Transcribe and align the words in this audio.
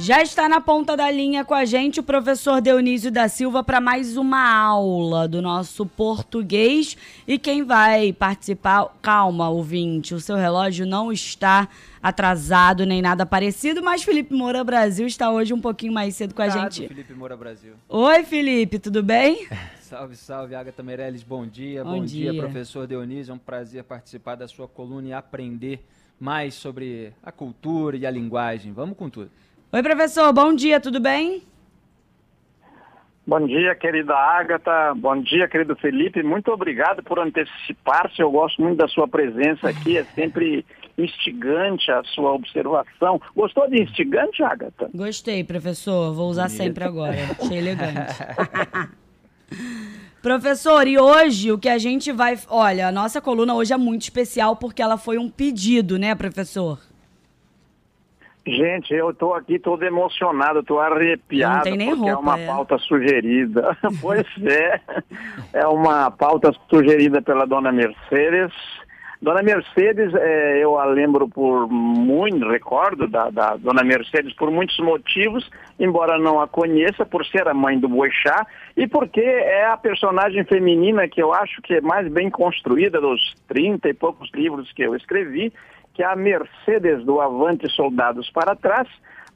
Já 0.00 0.22
está 0.22 0.48
na 0.48 0.60
ponta 0.60 0.96
da 0.96 1.10
linha 1.10 1.44
com 1.44 1.54
a 1.54 1.64
gente 1.64 1.98
o 1.98 2.04
professor 2.04 2.60
Dionísio 2.60 3.10
da 3.10 3.28
Silva 3.28 3.64
para 3.64 3.80
mais 3.80 4.16
uma 4.16 4.48
aula 4.48 5.26
do 5.26 5.42
nosso 5.42 5.84
português. 5.84 6.96
E 7.26 7.36
quem 7.36 7.64
vai 7.64 8.12
participar, 8.12 8.86
calma, 9.02 9.48
ouvinte, 9.48 10.14
o 10.14 10.20
seu 10.20 10.36
relógio 10.36 10.86
não 10.86 11.10
está 11.10 11.68
atrasado 12.00 12.86
nem 12.86 13.02
nada 13.02 13.26
parecido, 13.26 13.82
mas 13.82 14.04
Felipe 14.04 14.32
Moura 14.32 14.62
Brasil 14.62 15.04
está 15.04 15.32
hoje 15.32 15.52
um 15.52 15.60
pouquinho 15.60 15.92
mais 15.92 16.14
cedo 16.14 16.32
com 16.32 16.42
a 16.42 16.48
gente. 16.48 16.86
Felipe 16.86 17.12
Moura 17.12 17.36
Brasil. 17.36 17.74
Oi, 17.88 18.22
Felipe, 18.22 18.78
tudo 18.78 19.02
bem? 19.02 19.48
Salve, 19.82 20.16
salve, 20.16 20.54
Agatha 20.54 20.82
Meirelles, 20.82 21.22
bom 21.22 21.46
dia. 21.46 21.82
Bom, 21.82 22.00
bom 22.00 22.04
dia. 22.04 22.30
dia, 22.30 22.40
professor 22.40 22.86
Dionísio. 22.86 23.32
É 23.32 23.34
um 23.34 23.38
prazer 23.38 23.82
participar 23.82 24.36
da 24.36 24.46
sua 24.46 24.68
coluna 24.68 25.08
e 25.08 25.12
aprender 25.14 25.82
mais 26.20 26.54
sobre 26.54 27.14
a 27.22 27.32
cultura 27.32 27.96
e 27.96 28.06
a 28.06 28.10
linguagem. 28.10 28.70
Vamos 28.72 28.96
com 28.96 29.08
tudo. 29.08 29.30
Oi, 29.70 29.82
professor, 29.82 30.32
bom 30.32 30.54
dia, 30.54 30.80
tudo 30.80 30.98
bem? 30.98 31.42
Bom 33.26 33.46
dia, 33.46 33.74
querida 33.74 34.14
Ágata. 34.14 34.94
Bom 34.96 35.20
dia, 35.20 35.46
querido 35.46 35.76
Felipe. 35.76 36.22
Muito 36.22 36.50
obrigado 36.50 37.02
por 37.02 37.18
antecipar-se. 37.18 38.22
Eu 38.22 38.30
gosto 38.30 38.62
muito 38.62 38.78
da 38.78 38.88
sua 38.88 39.06
presença 39.06 39.68
aqui. 39.68 39.98
É 39.98 40.04
sempre 40.04 40.64
instigante 40.96 41.90
a 41.90 42.02
sua 42.04 42.32
observação. 42.32 43.20
Gostou 43.36 43.68
de 43.68 43.82
instigante, 43.82 44.42
Ágata? 44.42 44.88
Gostei, 44.94 45.44
professor. 45.44 46.14
Vou 46.14 46.30
usar 46.30 46.44
Bonito. 46.44 46.56
sempre 46.56 46.84
agora. 46.84 47.18
Achei 47.38 47.58
elegante. 47.58 48.14
Professor, 50.22 50.86
e 50.86 50.98
hoje 50.98 51.52
o 51.52 51.58
que 51.58 51.68
a 51.68 51.78
gente 51.78 52.10
vai. 52.10 52.36
Olha, 52.48 52.88
a 52.88 52.92
nossa 52.92 53.20
coluna 53.20 53.54
hoje 53.54 53.72
é 53.72 53.76
muito 53.76 54.02
especial 54.02 54.56
porque 54.56 54.82
ela 54.82 54.98
foi 54.98 55.16
um 55.16 55.30
pedido, 55.30 55.96
né, 55.96 56.14
professor? 56.14 56.87
Gente, 58.48 58.94
eu 58.94 59.10
estou 59.10 59.34
aqui 59.34 59.58
todo 59.58 59.82
emocionado, 59.82 60.60
estou 60.60 60.80
arrepiado, 60.80 61.68
porque 61.68 61.84
roupa, 61.84 62.10
é 62.10 62.16
uma 62.16 62.38
é. 62.38 62.46
pauta 62.46 62.78
sugerida. 62.78 63.76
pois 64.00 64.26
é, 64.44 64.80
é 65.52 65.66
uma 65.66 66.10
pauta 66.10 66.52
sugerida 66.68 67.20
pela 67.20 67.46
dona 67.46 67.70
Mercedes. 67.70 68.52
Dona 69.20 69.42
Mercedes, 69.42 70.14
é, 70.14 70.62
eu 70.62 70.78
a 70.78 70.84
lembro 70.84 71.28
por 71.28 71.68
muito, 71.68 72.48
recordo 72.48 73.08
da, 73.08 73.30
da, 73.30 73.56
dona 73.56 73.82
Mercedes 73.82 74.32
por 74.34 74.48
muitos 74.48 74.78
motivos, 74.78 75.50
embora 75.78 76.16
não 76.16 76.40
a 76.40 76.46
conheça, 76.46 77.04
por 77.04 77.26
ser 77.26 77.48
a 77.48 77.54
mãe 77.54 77.80
do 77.80 77.88
Boixá 77.88 78.46
e 78.76 78.86
porque 78.86 79.20
é 79.20 79.66
a 79.66 79.76
personagem 79.76 80.44
feminina 80.44 81.08
que 81.08 81.20
eu 81.20 81.34
acho 81.34 81.60
que 81.62 81.74
é 81.74 81.80
mais 81.80 82.06
bem 82.06 82.30
construída 82.30 83.00
dos 83.00 83.20
30 83.48 83.88
e 83.88 83.94
poucos 83.94 84.30
livros 84.32 84.70
que 84.72 84.82
eu 84.82 84.94
escrevi 84.94 85.52
que 85.98 86.04
é 86.04 86.06
a 86.06 86.14
Mercedes 86.14 87.04
do 87.04 87.20
Avante 87.20 87.68
Soldados 87.72 88.30
para 88.30 88.54
Trás, 88.54 88.86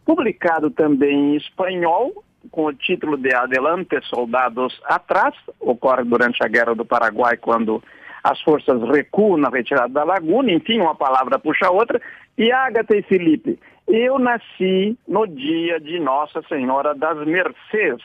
publicado 0.06 0.70
também 0.70 1.34
em 1.34 1.36
espanhol, 1.36 2.22
com 2.52 2.66
o 2.66 2.72
título 2.72 3.16
de 3.16 3.34
Adelante 3.34 4.00
Soldados 4.02 4.80
Atrás, 4.84 5.34
ocorre 5.58 6.04
durante 6.04 6.38
a 6.40 6.46
Guerra 6.46 6.72
do 6.76 6.84
Paraguai, 6.84 7.36
quando 7.36 7.82
as 8.22 8.40
forças 8.42 8.80
recuam 8.88 9.38
na 9.38 9.48
retirada 9.48 9.92
da 9.92 10.04
laguna, 10.04 10.52
enfim, 10.52 10.78
uma 10.78 10.94
palavra 10.94 11.36
puxa 11.36 11.66
a 11.66 11.72
outra. 11.72 12.00
E 12.38 12.52
Agatha 12.52 12.96
e 12.96 13.02
Felipe, 13.02 13.58
eu 13.88 14.20
nasci 14.20 14.96
no 15.08 15.26
dia 15.26 15.80
de 15.80 15.98
Nossa 15.98 16.42
Senhora 16.42 16.94
das 16.94 17.26
Mercês, 17.26 18.00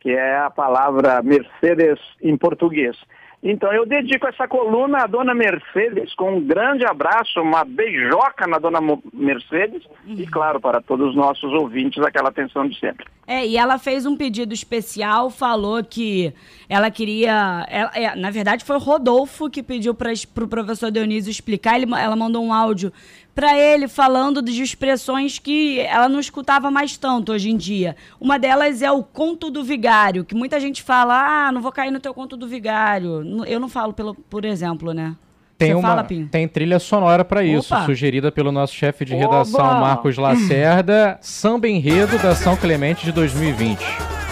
que 0.00 0.10
é 0.10 0.38
a 0.38 0.50
palavra 0.50 1.22
Mercedes 1.22 2.00
em 2.20 2.36
português. 2.36 2.96
Então 3.42 3.72
eu 3.72 3.86
dedico 3.86 4.26
essa 4.26 4.48
coluna 4.48 5.04
à 5.04 5.06
dona 5.06 5.34
Mercedes, 5.34 6.14
com 6.14 6.36
um 6.36 6.40
grande 6.40 6.84
abraço, 6.84 7.40
uma 7.40 7.64
beijoca 7.64 8.46
na 8.46 8.58
dona 8.58 8.80
Mercedes 9.12 9.84
uhum. 10.06 10.14
e, 10.14 10.26
claro, 10.26 10.60
para 10.60 10.80
todos 10.80 11.10
os 11.10 11.16
nossos 11.16 11.52
ouvintes, 11.52 12.02
aquela 12.02 12.30
atenção 12.30 12.66
de 12.68 12.78
sempre. 12.78 13.06
É, 13.26 13.44
e 13.46 13.56
ela 13.56 13.78
fez 13.78 14.06
um 14.06 14.16
pedido 14.16 14.54
especial, 14.54 15.30
falou 15.30 15.82
que 15.82 16.32
ela 16.68 16.90
queria. 16.90 17.66
Ela, 17.68 17.90
é, 17.94 18.14
na 18.14 18.30
verdade, 18.30 18.64
foi 18.64 18.76
o 18.76 18.80
Rodolfo 18.80 19.50
que 19.50 19.62
pediu 19.62 19.94
para 19.94 20.12
o 20.12 20.28
pro 20.32 20.48
professor 20.48 20.90
Dionísio 20.90 21.30
explicar. 21.30 21.76
Ele, 21.76 21.92
ela 21.92 22.14
mandou 22.14 22.44
um 22.44 22.52
áudio 22.52 22.92
para 23.36 23.54
ele 23.54 23.86
falando 23.86 24.40
de 24.40 24.62
expressões 24.62 25.38
que 25.38 25.78
ela 25.80 26.08
não 26.08 26.18
escutava 26.18 26.70
mais 26.70 26.96
tanto 26.96 27.32
hoje 27.32 27.50
em 27.50 27.56
dia. 27.56 27.94
Uma 28.18 28.38
delas 28.38 28.80
é 28.80 28.90
o 28.90 29.02
conto 29.02 29.50
do 29.50 29.62
vigário, 29.62 30.24
que 30.24 30.34
muita 30.34 30.58
gente 30.58 30.82
fala: 30.82 31.46
ah, 31.46 31.52
não 31.52 31.60
vou 31.60 31.70
cair 31.70 31.90
no 31.90 32.00
teu 32.00 32.14
conto 32.14 32.34
do 32.34 32.48
vigário. 32.48 33.22
Eu 33.46 33.60
não 33.60 33.68
falo, 33.68 33.92
pelo, 33.92 34.14
por 34.14 34.46
exemplo, 34.46 34.94
né? 34.94 35.14
Tem, 35.58 35.74
uma, 35.74 35.88
fala, 35.88 36.06
tem 36.30 36.46
trilha 36.48 36.78
sonora 36.78 37.24
para 37.24 37.42
isso, 37.42 37.74
sugerida 37.86 38.30
pelo 38.30 38.52
nosso 38.52 38.74
chefe 38.74 39.06
de 39.06 39.14
redação, 39.14 39.64
Oba! 39.64 39.80
Marcos 39.80 40.18
Lacerda, 40.18 41.18
Samba 41.22 41.66
Enredo 41.66 42.18
da 42.18 42.34
São 42.34 42.56
Clemente 42.56 43.06
de 43.06 43.12
2020. 43.12 44.25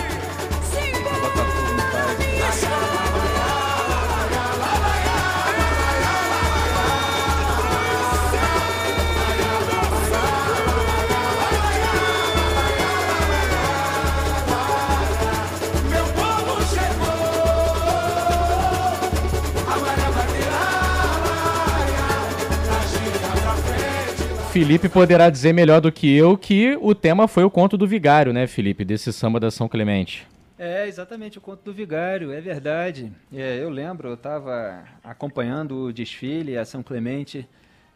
Felipe 24.55 24.89
poderá 24.89 25.29
dizer 25.31 25.53
melhor 25.53 25.81
do 25.81 25.91
que 25.91 26.17
eu 26.17 26.39
que 26.39 26.79
o 26.81 26.95
tema 26.95 27.27
foi 27.27 27.43
o 27.43 27.51
conto 27.51 27.77
do 27.77 27.89
vigário, 27.89 28.33
né, 28.33 28.47
Felipe, 28.47 28.85
desse 28.85 29.13
samba 29.13 29.41
da 29.41 29.51
São 29.51 29.69
Clemente. 29.69 30.29
É, 30.57 30.87
exatamente, 30.87 31.39
o 31.39 31.41
conto 31.41 31.65
do 31.65 31.73
vigário, 31.73 32.31
é 32.31 32.41
verdade. 32.41 33.11
É, 33.35 33.59
eu 33.61 33.69
lembro, 33.69 34.11
eu 34.11 34.15
estava 34.15 34.85
acompanhando 35.03 35.87
o 35.87 35.93
desfile, 35.93 36.57
a 36.57 36.65
São 36.65 36.85
Clemente 36.85 37.49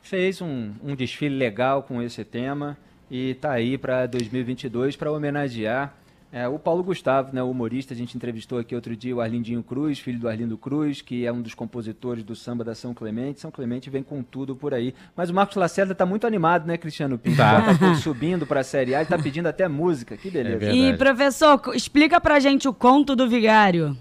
fez 0.02 0.42
um, 0.42 0.72
um 0.82 0.96
desfile 0.96 1.36
legal 1.36 1.84
com 1.84 2.02
esse 2.02 2.24
tema 2.24 2.76
e 3.08 3.30
está 3.30 3.52
aí 3.52 3.78
para 3.78 4.06
2022 4.06 4.96
para 4.96 5.12
homenagear 5.12 5.94
é, 6.30 6.46
o 6.46 6.58
Paulo 6.58 6.82
Gustavo, 6.82 7.34
né, 7.34 7.42
o 7.42 7.50
humorista, 7.50 7.94
a 7.94 7.96
gente 7.96 8.14
entrevistou 8.14 8.58
aqui 8.58 8.74
outro 8.74 8.94
dia 8.94 9.16
o 9.16 9.20
Arlindinho 9.20 9.62
Cruz, 9.62 9.98
filho 9.98 10.18
do 10.18 10.28
Arlindo 10.28 10.58
Cruz, 10.58 11.00
que 11.00 11.24
é 11.24 11.32
um 11.32 11.40
dos 11.40 11.54
compositores 11.54 12.22
do 12.22 12.36
samba 12.36 12.62
da 12.62 12.74
São 12.74 12.92
Clemente. 12.92 13.40
São 13.40 13.50
Clemente 13.50 13.88
vem 13.88 14.02
com 14.02 14.22
tudo 14.22 14.54
por 14.54 14.74
aí. 14.74 14.94
Mas 15.16 15.30
o 15.30 15.34
Marcos 15.34 15.56
Lacerda 15.56 15.92
está 15.92 16.04
muito 16.04 16.26
animado, 16.26 16.66
né, 16.66 16.76
Cristiano 16.76 17.18
Pinto? 17.18 17.38
Tá. 17.38 17.62
tá 17.74 17.94
subindo 17.94 18.46
para 18.46 18.60
a 18.60 18.64
Série 18.64 18.94
A, 18.94 18.98
ele 18.98 19.04
está 19.04 19.18
pedindo 19.18 19.46
até 19.46 19.66
música. 19.68 20.18
Que 20.18 20.30
beleza. 20.30 20.66
É 20.66 20.72
e, 20.74 20.96
professor, 20.98 21.60
explica 21.74 22.20
para 22.20 22.38
gente 22.38 22.68
o 22.68 22.74
conto 22.74 23.16
do 23.16 23.26
vigário. 23.26 23.96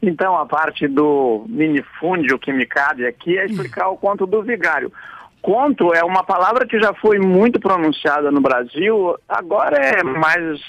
Então, 0.00 0.36
a 0.36 0.46
parte 0.46 0.86
do 0.86 1.44
minifúndio 1.48 2.38
que 2.38 2.52
me 2.52 2.64
cabe 2.64 3.04
aqui 3.04 3.36
é 3.36 3.46
explicar 3.50 3.88
o 3.88 3.96
conto 3.96 4.26
do 4.26 4.44
vigário. 4.44 4.92
Conto 5.40 5.94
é 5.94 6.04
uma 6.04 6.24
palavra 6.24 6.66
que 6.66 6.78
já 6.80 6.92
foi 6.94 7.18
muito 7.18 7.60
pronunciada 7.60 8.30
no 8.30 8.40
Brasil, 8.40 9.16
agora 9.28 9.76
é 9.76 10.02
mais, 10.02 10.60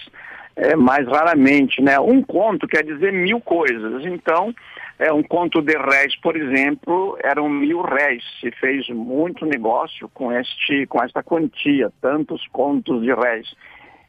é 0.55 0.75
mais 0.75 1.07
raramente, 1.07 1.81
né? 1.81 1.99
Um 1.99 2.21
conto 2.21 2.67
quer 2.67 2.83
dizer 2.83 3.11
mil 3.11 3.41
coisas. 3.41 4.05
Então, 4.05 4.53
é 4.99 5.11
um 5.11 5.23
conto 5.23 5.61
de 5.61 5.77
réis, 5.77 6.15
por 6.17 6.35
exemplo, 6.35 7.17
eram 7.23 7.47
mil 7.49 7.81
réis. 7.81 8.23
Se 8.41 8.51
fez 8.51 8.87
muito 8.89 9.45
negócio 9.45 10.09
com, 10.13 10.31
este, 10.31 10.85
com 10.87 11.01
esta 11.01 11.23
quantia, 11.23 11.91
tantos 12.01 12.45
contos 12.51 13.01
de 13.01 13.13
réis. 13.13 13.47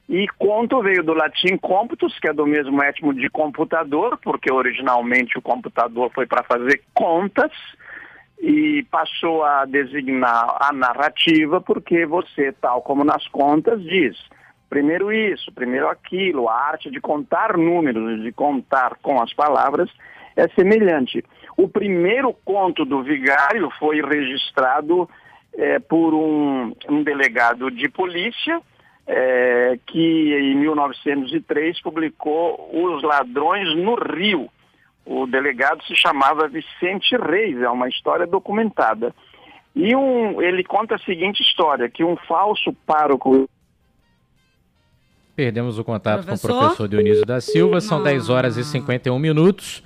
E 0.08 0.26
conto 0.36 0.82
veio 0.82 1.04
do 1.04 1.14
latim 1.14 1.56
computus, 1.56 2.18
que 2.18 2.28
é 2.28 2.32
do 2.32 2.44
mesmo 2.44 2.82
étimo 2.82 3.14
de 3.14 3.30
computador, 3.30 4.18
porque 4.20 4.52
originalmente 4.52 5.38
o 5.38 5.42
computador 5.42 6.10
foi 6.12 6.26
para 6.26 6.42
fazer 6.42 6.82
contas, 6.92 7.52
e 8.40 8.82
passou 8.90 9.44
a 9.44 9.64
designar 9.66 10.56
a 10.60 10.72
narrativa 10.72 11.60
porque 11.60 12.06
você, 12.06 12.52
tal 12.52 12.82
como 12.82 13.04
nas 13.04 13.26
contas, 13.28 13.82
diz 13.82 14.16
primeiro 14.70 15.12
isso, 15.12 15.52
primeiro 15.52 15.88
aquilo, 15.88 16.48
a 16.48 16.54
arte 16.54 16.90
de 16.90 17.00
contar 17.00 17.58
números, 17.58 18.22
de 18.22 18.30
contar 18.30 18.96
com 19.02 19.20
as 19.20 19.34
palavras 19.34 19.90
é 20.36 20.48
semelhante. 20.50 21.24
O 21.56 21.68
primeiro 21.68 22.32
conto 22.44 22.84
do 22.84 23.02
vigário 23.02 23.68
foi 23.78 24.00
registrado 24.00 25.10
é, 25.54 25.80
por 25.80 26.14
um, 26.14 26.72
um, 26.88 27.02
delegado 27.02 27.70
de 27.70 27.88
polícia 27.88 28.62
é, 29.06 29.78
que 29.86 30.34
em 30.34 30.54
1903 30.54 31.82
publicou 31.82 32.70
Os 32.72 33.02
Ladrões 33.02 33.76
no 33.76 33.96
Rio, 33.96 34.48
o 35.04 35.26
delegado 35.26 35.82
se 35.84 35.94
chamava 35.96 36.48
Vicente 36.48 37.16
Reis, 37.16 37.60
é 37.60 37.68
uma 37.68 37.88
história 37.88 38.26
documentada. 38.26 39.14
E 39.74 39.94
um, 39.94 40.40
ele 40.42 40.64
conta 40.64 40.96
a 40.96 40.98
seguinte 40.98 41.42
história, 41.42 41.88
que 41.88 42.04
um 42.04 42.16
falso 42.16 42.72
pároco 42.86 43.48
Perdemos 45.40 45.78
o 45.78 45.84
contato 45.84 46.24
professor? 46.24 46.48
com 46.50 46.54
o 46.54 46.58
professor 46.60 46.88
Dionísio 46.88 47.24
da 47.24 47.40
Silva, 47.40 47.80
são 47.80 47.98
Não. 47.98 48.04
10 48.04 48.28
horas 48.28 48.56
e 48.58 48.64
51 48.64 49.18
minutos. 49.18 49.82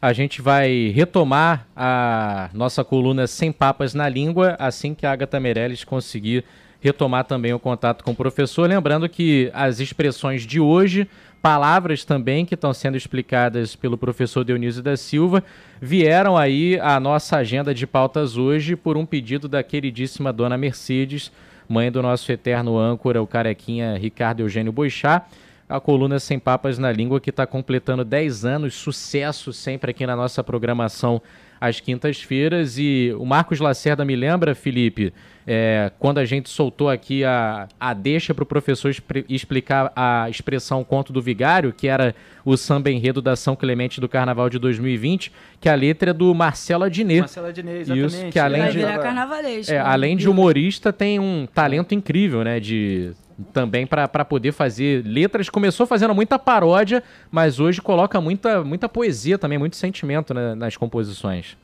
A 0.00 0.14
gente 0.14 0.40
vai 0.40 0.92
retomar 0.94 1.66
a 1.76 2.48
nossa 2.54 2.82
coluna 2.82 3.26
Sem 3.26 3.52
Papas 3.52 3.92
na 3.92 4.08
Língua 4.08 4.56
assim 4.58 4.94
que 4.94 5.04
a 5.04 5.12
Agatha 5.12 5.38
Meirelles 5.38 5.84
conseguir 5.84 6.44
retomar 6.80 7.24
também 7.24 7.52
o 7.52 7.58
contato 7.58 8.02
com 8.04 8.12
o 8.12 8.14
professor. 8.14 8.68
Lembrando 8.68 9.08
que 9.08 9.50
as 9.52 9.80
expressões 9.80 10.46
de 10.46 10.60
hoje, 10.60 11.08
palavras 11.44 12.06
também 12.06 12.46
que 12.46 12.54
estão 12.54 12.72
sendo 12.72 12.96
explicadas 12.96 13.76
pelo 13.76 13.98
professor 13.98 14.42
Dionísio 14.46 14.82
da 14.82 14.96
Silva, 14.96 15.44
vieram 15.78 16.38
aí 16.38 16.80
à 16.80 16.98
nossa 16.98 17.36
agenda 17.36 17.74
de 17.74 17.86
pautas 17.86 18.38
hoje 18.38 18.74
por 18.74 18.96
um 18.96 19.04
pedido 19.04 19.46
da 19.46 19.62
queridíssima 19.62 20.32
dona 20.32 20.56
Mercedes, 20.56 21.30
mãe 21.68 21.92
do 21.92 22.00
nosso 22.00 22.32
eterno 22.32 22.78
âncora, 22.78 23.22
o 23.22 23.26
carequinha 23.26 23.98
Ricardo 23.98 24.40
Eugênio 24.40 24.72
Boixá 24.72 25.26
a 25.68 25.80
coluna 25.80 26.18
Sem 26.18 26.38
Papas 26.38 26.78
na 26.78 26.92
Língua, 26.92 27.20
que 27.20 27.30
está 27.30 27.46
completando 27.46 28.04
10 28.04 28.44
anos, 28.44 28.74
sucesso 28.74 29.52
sempre 29.52 29.90
aqui 29.90 30.06
na 30.06 30.14
nossa 30.14 30.44
programação 30.44 31.20
às 31.66 31.80
quintas-feiras. 31.80 32.78
E 32.78 33.14
o 33.18 33.24
Marcos 33.24 33.60
Lacerda 33.60 34.04
me 34.04 34.14
lembra, 34.14 34.54
Felipe, 34.54 35.12
é, 35.46 35.90
quando 35.98 36.18
a 36.18 36.24
gente 36.24 36.48
soltou 36.48 36.88
aqui 36.88 37.24
a, 37.24 37.68
a 37.78 37.92
deixa 37.92 38.34
para 38.34 38.42
o 38.42 38.46
professor 38.46 38.94
explicar 39.28 39.92
a 39.94 40.28
expressão 40.30 40.82
Conto 40.82 41.12
do 41.12 41.20
Vigário, 41.20 41.72
que 41.72 41.86
era 41.86 42.14
o 42.44 42.56
samba 42.56 42.90
enredo 42.90 43.20
da 43.20 43.36
São 43.36 43.54
Clemente 43.54 44.00
do 44.00 44.08
Carnaval 44.08 44.48
de 44.48 44.58
2020, 44.58 45.32
que 45.60 45.68
a 45.68 45.74
letra 45.74 46.10
é 46.10 46.14
do 46.14 46.34
Marcelo 46.34 46.84
Adnet. 46.84 47.20
Marcelo 47.20 47.46
Adnet, 47.48 47.80
exatamente. 47.80 48.06
Isso, 48.06 48.28
que 48.30 48.38
além 48.38 48.62
Vai 48.62 48.72
de, 48.72 49.72
é, 49.72 49.78
além 49.78 50.16
de 50.16 50.28
humorista, 50.28 50.92
tem 50.92 51.18
um 51.18 51.46
talento 51.46 51.94
incrível, 51.94 52.42
né, 52.42 52.58
de 52.58 53.12
também 53.52 53.86
para 53.86 54.24
poder 54.24 54.52
fazer 54.52 55.04
letras. 55.04 55.48
Começou 55.48 55.86
fazendo 55.86 56.14
muita 56.14 56.38
paródia, 56.38 57.02
mas 57.30 57.60
hoje 57.60 57.80
coloca 57.80 58.20
muita, 58.20 58.62
muita 58.64 58.88
poesia 58.88 59.38
também, 59.38 59.58
muito 59.58 59.76
sentimento 59.76 60.32
né, 60.32 60.54
nas 60.54 60.76
composições. 60.76 61.56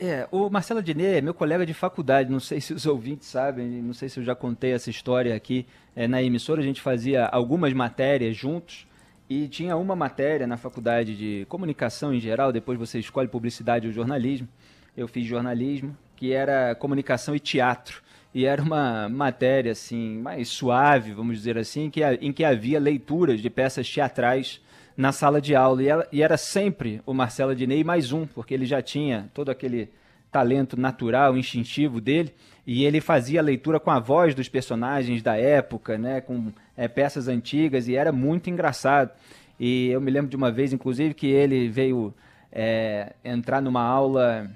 É, 0.00 0.28
o 0.30 0.48
Marcelo 0.48 0.80
Diné 0.80 1.18
é 1.18 1.20
meu 1.20 1.34
colega 1.34 1.66
de 1.66 1.74
faculdade, 1.74 2.30
não 2.30 2.38
sei 2.38 2.60
se 2.60 2.72
os 2.72 2.86
ouvintes 2.86 3.26
sabem, 3.26 3.66
não 3.66 3.92
sei 3.92 4.08
se 4.08 4.20
eu 4.20 4.24
já 4.24 4.34
contei 4.34 4.70
essa 4.72 4.88
história 4.88 5.34
aqui 5.34 5.66
é, 5.96 6.06
na 6.06 6.22
emissora, 6.22 6.60
a 6.60 6.64
gente 6.64 6.80
fazia 6.80 7.26
algumas 7.26 7.72
matérias 7.72 8.36
juntos 8.36 8.86
e 9.28 9.48
tinha 9.48 9.76
uma 9.76 9.96
matéria 9.96 10.46
na 10.46 10.56
faculdade 10.56 11.16
de 11.16 11.44
comunicação 11.48 12.14
em 12.14 12.20
geral, 12.20 12.52
depois 12.52 12.78
você 12.78 13.00
escolhe 13.00 13.26
publicidade 13.26 13.88
ou 13.88 13.92
jornalismo, 13.92 14.48
eu 14.96 15.08
fiz 15.08 15.26
jornalismo, 15.26 15.96
que 16.14 16.32
era 16.32 16.76
comunicação 16.76 17.34
e 17.34 17.40
teatro 17.40 18.00
e 18.38 18.46
era 18.46 18.62
uma 18.62 19.08
matéria 19.08 19.72
assim 19.72 20.16
mais 20.18 20.46
suave, 20.46 21.12
vamos 21.12 21.38
dizer 21.38 21.58
assim, 21.58 21.90
que, 21.90 22.04
em 22.04 22.32
que 22.32 22.44
havia 22.44 22.78
leituras 22.78 23.40
de 23.40 23.50
peças 23.50 23.90
teatrais 23.90 24.60
na 24.96 25.10
sala 25.10 25.40
de 25.40 25.56
aula 25.56 25.82
e, 25.82 25.88
ela, 25.88 26.08
e 26.12 26.22
era 26.22 26.36
sempre 26.36 27.02
o 27.04 27.12
Marcelo 27.12 27.50
Adnei 27.50 27.82
mais 27.82 28.12
um, 28.12 28.28
porque 28.28 28.54
ele 28.54 28.64
já 28.64 28.80
tinha 28.80 29.28
todo 29.34 29.50
aquele 29.50 29.90
talento 30.30 30.78
natural, 30.78 31.36
instintivo 31.36 32.00
dele, 32.00 32.32
e 32.64 32.84
ele 32.84 33.00
fazia 33.00 33.40
a 33.40 33.42
leitura 33.42 33.80
com 33.80 33.90
a 33.90 33.98
voz 33.98 34.36
dos 34.36 34.48
personagens 34.48 35.20
da 35.20 35.36
época, 35.36 35.98
né, 35.98 36.20
com 36.20 36.52
é, 36.76 36.86
peças 36.86 37.26
antigas, 37.26 37.88
e 37.88 37.96
era 37.96 38.12
muito 38.12 38.48
engraçado. 38.48 39.10
E 39.58 39.88
eu 39.88 40.00
me 40.00 40.12
lembro 40.12 40.30
de 40.30 40.36
uma 40.36 40.52
vez, 40.52 40.72
inclusive, 40.72 41.12
que 41.12 41.26
ele 41.26 41.68
veio 41.68 42.14
é, 42.52 43.14
entrar 43.24 43.60
numa 43.60 43.82
aula 43.82 44.48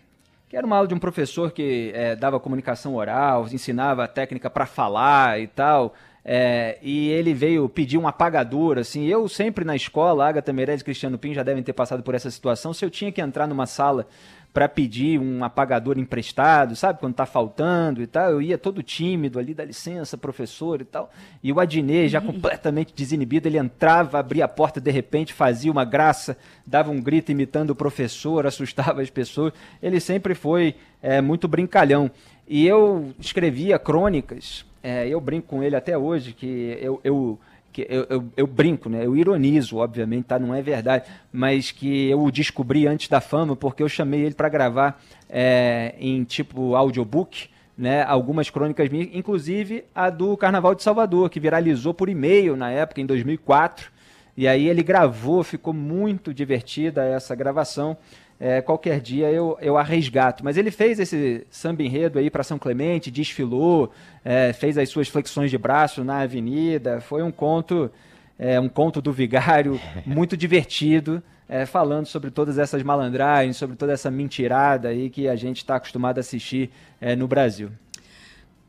que 0.53 0.57
era 0.59 0.67
uma 0.67 0.77
aula 0.77 0.87
de 0.87 0.93
um 0.93 0.99
professor 0.99 1.51
que 1.51 1.91
é, 1.95 2.15
dava 2.15 2.39
comunicação 2.39 2.95
oral, 2.95 3.47
ensinava 3.51 4.07
técnica 4.07 4.51
para 4.51 4.67
falar 4.67 5.41
e 5.41 5.47
tal. 5.47 5.95
É, 6.23 6.77
e 6.83 7.09
ele 7.09 7.33
veio 7.33 7.67
pedir 7.71 7.97
um 7.97 8.07
apagador, 8.07 8.77
assim. 8.77 9.07
Eu 9.07 9.27
sempre 9.29 9.65
na 9.65 9.75
escola, 9.75 10.29
Agatha 10.29 10.53
Meirelles 10.53 10.83
e 10.83 10.85
Cristiano 10.85 11.17
Pim 11.17 11.33
já 11.33 11.43
devem 11.43 11.63
ter 11.63 11.73
passado 11.73 12.03
por 12.03 12.15
essa 12.15 12.31
situação. 12.31 12.75
Se 12.75 12.85
eu 12.85 12.91
tinha 12.91 13.11
que 13.11 13.23
entrar 13.23 13.47
numa 13.47 13.65
sala 13.65 14.07
para 14.53 14.69
pedir 14.69 15.19
um 15.19 15.43
apagador 15.43 15.99
emprestado, 15.99 16.77
sabe? 16.77 17.01
Quando 17.01 17.15
tá 17.15 17.25
faltando 17.25 18.03
e 18.03 18.07
tal. 18.07 18.31
Eu 18.31 18.43
ia 18.43 18.59
todo 18.59 18.83
tímido 18.83 19.39
ali, 19.39 19.55
dá 19.55 19.65
licença, 19.65 20.19
professor 20.19 20.81
e 20.81 20.85
tal. 20.85 21.11
E 21.43 21.51
o 21.53 21.59
Adnet, 21.59 22.09
já 22.09 22.21
completamente 22.21 22.93
desinibido, 22.95 23.49
ele 23.49 23.59
entrava, 23.59 24.19
abria 24.19 24.45
a 24.45 24.49
porta 24.49 24.81
de 24.81 24.91
repente, 24.91 25.33
fazia 25.33 25.73
uma 25.73 25.85
graça, 25.85 26.37
dava 26.67 26.91
um 26.91 27.01
grito 27.01 27.33
imitando 27.33 27.71
o 27.71 27.75
professor, 27.75 28.45
assustava 28.47 29.01
as 29.01 29.09
pessoas. 29.09 29.53
Ele 29.83 30.01
sempre 30.01 30.35
foi 30.35 30.75
é, 31.01 31.21
muito 31.21 31.49
brincalhão. 31.49 32.11
E 32.47 32.67
eu 32.67 33.15
escrevia 33.19 33.79
crônicas, 33.79 34.67
é, 34.83 35.09
eu 35.09 35.21
brinco 35.21 35.47
com 35.47 35.63
ele 35.63 35.77
até 35.77 35.97
hoje, 35.97 36.33
que 36.33 36.77
eu, 36.81 37.01
eu 37.03 37.39
que 37.73 37.87
eu, 37.89 38.07
eu, 38.11 38.25
eu, 38.37 38.47
brinco, 38.47 38.89
né? 38.89 39.05
Eu 39.05 39.17
ironizo, 39.17 39.79
obviamente, 39.79 40.27
tá? 40.27 40.39
Não 40.39 40.55
é 40.55 40.61
verdade, 40.61 41.07
mas 41.33 41.71
que 41.71 42.11
eu 42.11 42.23
o 42.23 42.31
descobri 42.31 42.87
antes 42.87 43.09
da 43.09 43.21
fama 43.21 43.57
porque 43.57 43.83
eu 43.83 43.89
chamei 43.89 44.21
ele 44.21 44.35
para 44.35 44.49
gravar 44.49 45.03
é, 45.29 45.95
em 45.99 46.23
tipo 46.25 46.77
audiobook, 46.77 47.49
né? 47.77 48.03
Algumas 48.03 48.51
crônicas 48.51 48.89
minhas, 48.89 49.09
inclusive 49.13 49.85
a 49.95 50.11
do 50.11 50.37
Carnaval 50.37 50.75
de 50.75 50.83
Salvador, 50.83 51.31
que 51.31 51.41
viralizou 51.41 51.95
por 51.95 52.09
e-mail 52.09 52.57
na 52.57 52.71
época, 52.71 53.01
em 53.01 53.07
2004. 53.07 53.91
E 54.37 54.47
aí 54.49 54.69
ele 54.69 54.83
gravou, 54.83 55.43
ficou 55.43 55.75
muito 55.75 56.33
divertida 56.33 57.05
essa 57.05 57.35
gravação 57.35 57.97
é, 58.44 58.61
qualquer 58.61 59.00
dia 59.00 59.31
eu, 59.31 59.56
eu 59.62 59.79
a 59.79 59.85
resgato. 59.85 60.44
Mas 60.44 60.56
ele 60.56 60.73
fez 60.73 60.99
esse 60.99 61.47
samba 61.49 61.85
enredo 61.85 62.19
aí 62.19 62.29
para 62.29 62.43
São 62.43 62.59
Clemente, 62.59 63.09
desfilou, 63.09 63.93
é, 64.25 64.53
fez 64.53 64.77
as 64.77 64.89
suas 64.89 65.06
flexões 65.06 65.49
de 65.49 65.56
braço 65.56 66.03
na 66.03 66.23
avenida. 66.23 67.00
Foi 67.00 67.23
um 67.23 67.31
conto, 67.31 67.89
é, 68.37 68.59
um 68.59 68.69
conto 68.69 69.00
do 69.00 69.12
vigário 69.12 69.81
muito 70.05 70.37
divertido, 70.37 71.23
é, 71.49 71.65
falando 71.67 72.06
sobre 72.06 72.33
todas 72.33 72.59
essas 72.59 72.83
malandragens, 72.83 73.56
sobre 73.56 73.77
toda 73.77 73.93
essa 73.93 74.11
mentirada 74.11 74.89
aí 74.89 75.09
que 75.09 75.29
a 75.29 75.37
gente 75.37 75.59
está 75.59 75.77
acostumado 75.77 76.19
a 76.19 76.21
assistir 76.21 76.69
é, 77.00 77.15
no 77.15 77.29
Brasil. 77.29 77.71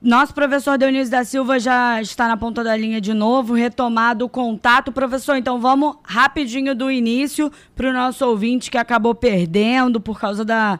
Nosso 0.04 0.36
professor 0.36 0.78
Dionísio 0.78 1.10
da 1.10 1.24
Silva 1.24 1.58
já 1.58 2.02
está 2.02 2.28
na 2.28 2.36
ponta 2.36 2.62
da 2.62 2.76
linha 2.76 3.00
de 3.00 3.14
novo, 3.14 3.54
retomado 3.54 4.26
o 4.26 4.30
contato. 4.30 4.92
Professor, 4.92 5.38
então 5.38 5.62
vamos 5.62 5.96
rapidinho 6.04 6.76
do 6.76 6.92
início 6.92 7.50
para 7.74 7.90
o 7.90 7.94
nosso 7.94 8.28
ouvinte 8.28 8.70
que 8.70 8.78
acabou 8.78 9.16
perdendo 9.16 10.02
por 10.02 10.20
causa 10.20 10.44
da, 10.44 10.78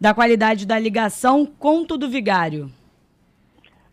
da 0.00 0.14
qualidade 0.14 0.64
da 0.64 0.78
ligação. 0.78 1.44
Conto 1.44 1.98
do 1.98 2.08
Vigário. 2.08 2.72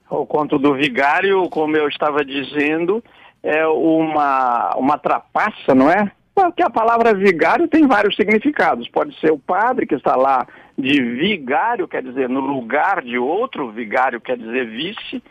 O 0.09 0.25
conto 0.25 0.57
do 0.57 0.73
Vigário, 0.73 1.49
como 1.49 1.75
eu 1.75 1.89
estava 1.89 2.23
dizendo, 2.23 3.03
é 3.43 3.67
uma, 3.67 4.73
uma 4.77 4.97
trapaça, 4.97 5.75
não 5.75 5.91
é? 5.91 6.09
Porque 6.39 6.63
a 6.63 6.69
palavra 6.69 7.13
vigário 7.13 7.67
tem 7.67 7.85
vários 7.85 8.15
significados. 8.15 8.87
Pode 8.87 9.13
ser 9.19 9.29
o 9.29 9.37
padre 9.37 9.85
que 9.85 9.95
está 9.95 10.15
lá 10.15 10.47
de 10.77 11.01
vigário, 11.01 11.85
quer 11.85 12.01
dizer, 12.01 12.29
no 12.29 12.39
lugar 12.39 13.01
de 13.01 13.17
outro, 13.17 13.69
vigário 13.71 14.21
quer 14.21 14.37
dizer 14.37 14.65
vice, 14.65 15.21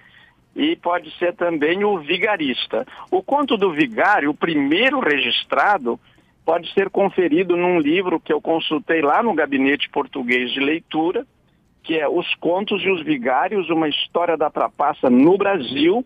e 0.54 0.76
pode 0.76 1.10
ser 1.18 1.34
também 1.34 1.82
o 1.82 1.98
vigarista. 1.98 2.86
O 3.10 3.22
conto 3.22 3.56
do 3.56 3.72
vigário, 3.72 4.28
o 4.28 4.34
primeiro 4.34 5.00
registrado, 5.00 5.98
pode 6.44 6.70
ser 6.74 6.90
conferido 6.90 7.56
num 7.56 7.80
livro 7.80 8.20
que 8.20 8.32
eu 8.32 8.40
consultei 8.40 9.00
lá 9.00 9.22
no 9.22 9.32
Gabinete 9.32 9.88
Português 9.88 10.52
de 10.52 10.60
Leitura, 10.60 11.26
que 11.84 11.98
é 11.98 12.06
Os 12.06 12.34
Contos 12.34 12.82
e 12.82 12.90
os 12.90 13.02
Vigários, 13.02 13.70
uma 13.70 13.88
história 13.88 14.36
da 14.36 14.50
trapaça 14.50 15.08
no 15.08 15.38
Brasil, 15.38 16.04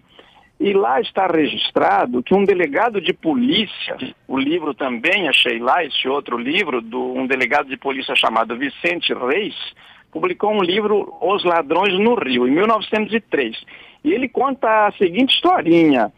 e 0.60 0.72
lá 0.72 1.00
está 1.00 1.26
registrado 1.26 2.22
que 2.22 2.34
um 2.34 2.44
delegado 2.44 3.00
de 3.00 3.12
polícia, 3.12 3.96
o 4.28 4.38
livro 4.38 4.72
também 4.74 5.28
achei 5.28 5.58
lá, 5.58 5.84
esse 5.84 6.06
outro 6.08 6.38
livro, 6.38 6.80
de 6.80 6.94
um 6.94 7.26
delegado 7.26 7.68
de 7.68 7.76
polícia 7.76 8.14
chamado 8.14 8.56
Vicente 8.56 9.12
Reis, 9.12 9.56
publicou 10.12 10.52
um 10.52 10.62
livro, 10.62 11.14
Os 11.20 11.42
Ladrões 11.42 11.98
no 11.98 12.14
Rio, 12.14 12.46
em 12.46 12.52
1903. 12.52 13.56
E 14.04 14.12
ele 14.12 14.28
conta 14.28 14.86
a 14.86 14.92
seguinte 14.92 15.34
historinha. 15.34 16.12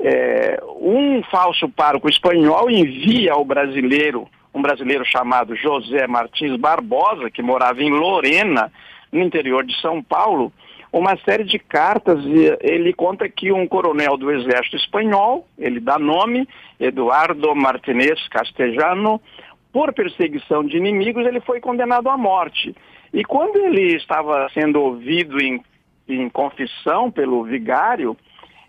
É, 0.00 0.60
um 0.80 1.22
falso 1.30 1.68
pároco 1.68 2.08
espanhol 2.08 2.68
envia 2.68 3.32
ao 3.32 3.44
brasileiro, 3.44 4.26
um 4.52 4.60
brasileiro 4.60 5.04
chamado 5.04 5.54
José 5.54 6.06
Martins 6.06 6.56
Barbosa, 6.56 7.30
que 7.30 7.42
morava 7.42 7.82
em 7.82 7.90
Lorena, 7.90 8.72
no 9.12 9.20
interior 9.20 9.64
de 9.64 9.80
São 9.80 10.02
Paulo, 10.02 10.52
uma 10.98 11.16
série 11.24 11.42
de 11.42 11.58
cartas. 11.58 12.24
E 12.24 12.56
ele 12.60 12.92
conta 12.92 13.28
que 13.28 13.52
um 13.52 13.66
coronel 13.66 14.16
do 14.16 14.30
exército 14.30 14.76
espanhol, 14.76 15.46
ele 15.58 15.80
dá 15.80 15.98
nome, 15.98 16.48
Eduardo 16.78 17.54
Martinez 17.54 18.26
Castellano, 18.28 19.20
por 19.72 19.92
perseguição 19.92 20.62
de 20.62 20.76
inimigos, 20.76 21.26
ele 21.26 21.40
foi 21.40 21.60
condenado 21.60 22.08
à 22.08 22.16
morte. 22.16 22.74
E 23.12 23.24
quando 23.24 23.56
ele 23.56 23.96
estava 23.96 24.48
sendo 24.54 24.80
ouvido 24.80 25.40
em, 25.40 25.60
em 26.08 26.28
confissão 26.28 27.10
pelo 27.10 27.42
vigário, 27.42 28.16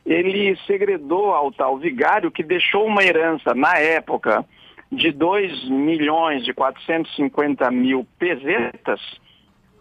ele 0.04 0.58
segredou 0.66 1.32
ao 1.32 1.52
tal 1.52 1.78
vigário 1.78 2.32
que 2.32 2.44
deixou 2.44 2.86
uma 2.88 3.04
herança, 3.04 3.54
na 3.54 3.78
época, 3.78 4.44
de 4.92 5.12
2 5.12 5.70
milhões 5.70 6.44
de 6.44 6.54
450 6.54 7.70
mil 7.70 8.06
pesetas 8.18 9.00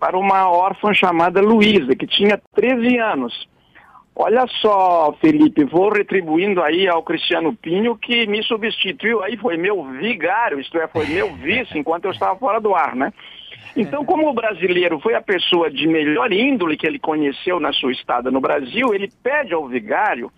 para 0.05 0.19
uma 0.19 0.51
órfã 0.51 0.93
chamada 0.93 1.41
Luísa, 1.41 1.97
que 1.97 2.07
tinha 2.07 2.39
13 2.55 2.99
anos. 2.99 3.49
Olha 4.15 4.47
só, 4.61 5.17
Felipe, 5.19 5.65
vou 5.65 5.91
retribuindo 5.91 6.63
aí 6.63 6.87
ao 6.87 7.03
Cristiano 7.03 7.57
Pinho 7.57 7.97
que 7.97 8.27
me 8.27 8.43
substituiu 8.43 9.23
aí, 9.23 9.39
foi 9.39 9.57
meu 9.57 9.83
vigário, 9.83 10.61
isto 10.61 10.77
é, 10.77 10.87
foi 10.89 11.07
meu 11.07 11.33
vice 11.37 11.79
enquanto 11.79 12.05
eu 12.05 12.11
estava 12.11 12.39
fora 12.39 12.61
do 12.61 12.75
ar, 12.75 12.95
né? 12.95 13.15
Então, 13.75 14.05
como 14.05 14.29
o 14.29 14.35
brasileiro 14.35 15.01
foi 15.01 15.15
a 15.15 15.23
pessoa 15.23 15.71
de 15.71 15.87
melhor 15.87 16.31
índole 16.31 16.77
que 16.77 16.87
ele 16.87 16.99
conheceu 16.99 17.59
na 17.59 17.73
sua 17.73 17.91
estada 17.91 18.31
no 18.31 18.43
Brasil, 18.43 18.93
ele 18.93 19.11
pede 19.23 19.55
ao 19.55 19.67
vigário 19.67 20.31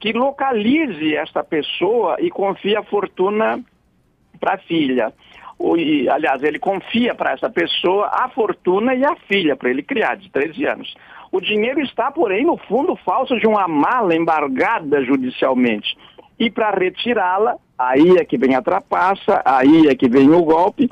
que 0.00 0.14
localize 0.14 1.14
esta 1.14 1.44
pessoa 1.44 2.16
e 2.20 2.30
confie 2.30 2.74
a 2.74 2.82
fortuna 2.82 3.62
para 4.40 4.54
a 4.54 4.58
filha. 4.58 5.12
Aliás, 6.10 6.42
ele 6.42 6.58
confia 6.58 7.14
para 7.14 7.32
essa 7.32 7.48
pessoa 7.48 8.08
a 8.12 8.28
fortuna 8.28 8.94
e 8.94 9.04
a 9.04 9.14
filha, 9.28 9.56
para 9.56 9.70
ele 9.70 9.82
criar, 9.82 10.16
de 10.16 10.30
13 10.30 10.66
anos. 10.66 10.94
O 11.30 11.40
dinheiro 11.40 11.80
está, 11.80 12.10
porém, 12.10 12.44
no 12.44 12.56
fundo 12.56 12.96
falso 12.96 13.38
de 13.38 13.46
uma 13.46 13.66
mala 13.66 14.14
embargada 14.14 15.02
judicialmente. 15.04 15.96
E 16.38 16.50
para 16.50 16.70
retirá-la, 16.70 17.56
aí 17.78 18.16
é 18.18 18.24
que 18.24 18.36
vem 18.36 18.54
a 18.54 18.62
trapaça, 18.62 19.40
aí 19.44 19.86
é 19.88 19.94
que 19.94 20.08
vem 20.08 20.30
o 20.30 20.42
golpe. 20.42 20.90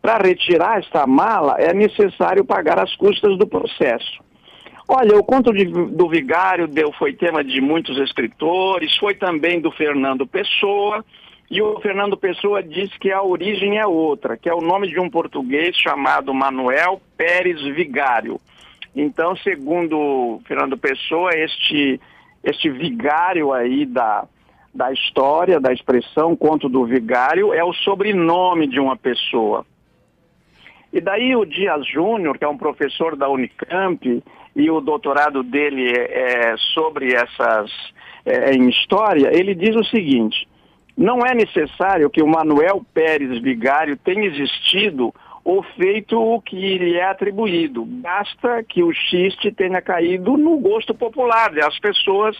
Para 0.00 0.18
retirar 0.18 0.78
esta 0.78 1.06
mala 1.06 1.56
é 1.58 1.72
necessário 1.74 2.44
pagar 2.44 2.78
as 2.78 2.94
custas 2.96 3.36
do 3.38 3.46
processo. 3.46 4.22
Olha, 4.86 5.18
o 5.18 5.22
conto 5.22 5.52
de, 5.52 5.66
do 5.66 6.08
Vigário 6.08 6.66
deu, 6.66 6.90
foi 6.92 7.12
tema 7.12 7.44
de 7.44 7.60
muitos 7.60 7.98
escritores, 7.98 8.96
foi 8.96 9.14
também 9.14 9.60
do 9.60 9.70
Fernando 9.70 10.26
Pessoa, 10.26 11.04
e 11.50 11.62
o 11.62 11.80
Fernando 11.80 12.16
Pessoa 12.16 12.62
diz 12.62 12.94
que 12.98 13.10
a 13.10 13.22
origem 13.22 13.78
é 13.78 13.86
outra, 13.86 14.36
que 14.36 14.48
é 14.48 14.54
o 14.54 14.60
nome 14.60 14.88
de 14.88 15.00
um 15.00 15.08
português 15.08 15.74
chamado 15.76 16.34
Manuel 16.34 17.00
Pérez 17.16 17.62
Vigário. 17.74 18.38
Então, 18.94 19.34
segundo 19.36 20.40
Fernando 20.46 20.76
Pessoa, 20.76 21.30
este, 21.34 21.98
este 22.44 22.68
vigário 22.68 23.52
aí 23.52 23.86
da, 23.86 24.26
da 24.74 24.92
história, 24.92 25.58
da 25.58 25.72
expressão 25.72 26.36
conto 26.36 26.68
do 26.68 26.84
vigário, 26.84 27.54
é 27.54 27.64
o 27.64 27.72
sobrenome 27.72 28.66
de 28.66 28.78
uma 28.78 28.96
pessoa. 28.96 29.64
E 30.92 31.00
daí 31.00 31.34
o 31.34 31.46
Dias 31.46 31.86
Júnior, 31.86 32.36
que 32.38 32.44
é 32.44 32.48
um 32.48 32.58
professor 32.58 33.16
da 33.16 33.28
Unicamp, 33.28 34.22
e 34.54 34.70
o 34.70 34.80
doutorado 34.80 35.42
dele 35.42 35.92
é, 35.92 36.50
é 36.52 36.56
sobre 36.74 37.14
essas 37.14 37.70
é, 38.26 38.52
em 38.52 38.68
história, 38.68 39.30
ele 39.32 39.54
diz 39.54 39.74
o 39.76 39.84
seguinte: 39.84 40.46
não 40.98 41.20
é 41.24 41.32
necessário 41.32 42.10
que 42.10 42.20
o 42.20 42.26
Manuel 42.26 42.84
Pérez 42.92 43.40
Vigário 43.40 43.96
tenha 43.96 44.26
existido 44.26 45.14
ou 45.44 45.62
feito 45.62 46.20
o 46.20 46.42
que 46.42 46.56
lhe 46.56 46.96
é 46.96 47.04
atribuído. 47.04 47.84
Basta 47.84 48.64
que 48.64 48.82
o 48.82 48.92
xiste 48.92 49.52
tenha 49.52 49.80
caído 49.80 50.36
no 50.36 50.58
gosto 50.58 50.92
popular. 50.92 51.56
As 51.60 51.78
pessoas 51.78 52.36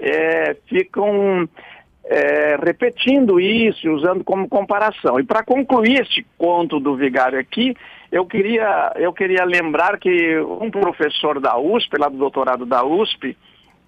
é, 0.00 0.56
ficam 0.66 1.46
é, 2.04 2.56
repetindo 2.56 3.38
isso, 3.38 3.90
usando 3.90 4.24
como 4.24 4.48
comparação. 4.48 5.20
E 5.20 5.24
para 5.24 5.44
concluir 5.44 6.00
este 6.00 6.26
conto 6.38 6.80
do 6.80 6.96
Vigário 6.96 7.38
aqui, 7.38 7.76
eu 8.10 8.24
queria, 8.24 8.92
eu 8.96 9.12
queria 9.12 9.44
lembrar 9.44 9.98
que 9.98 10.40
um 10.40 10.70
professor 10.70 11.38
da 11.38 11.58
USP, 11.58 11.98
lá 11.98 12.08
do 12.08 12.16
doutorado 12.16 12.64
da 12.64 12.82
USP, 12.82 13.36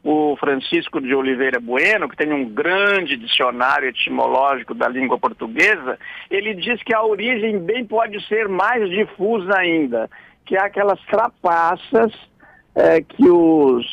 o 0.04 0.36
Francisco 0.36 1.00
de 1.00 1.14
Oliveira 1.14 1.58
Bueno, 1.58 2.08
que 2.10 2.16
tem 2.16 2.30
um 2.30 2.44
grande 2.44 3.16
dicionário 3.16 3.88
etimológico 3.88 4.74
da 4.74 4.86
língua 4.86 5.18
portuguesa, 5.18 5.98
ele 6.30 6.52
diz 6.54 6.82
que 6.82 6.94
a 6.94 7.02
origem 7.02 7.58
bem 7.58 7.86
pode 7.86 8.22
ser 8.28 8.46
mais 8.46 8.88
difusa 8.90 9.58
ainda, 9.58 10.10
que 10.44 10.56
é 10.56 10.60
aquelas 10.60 11.00
trapaças 11.06 12.12
é, 12.74 13.00
que, 13.00 13.30
os, 13.30 13.86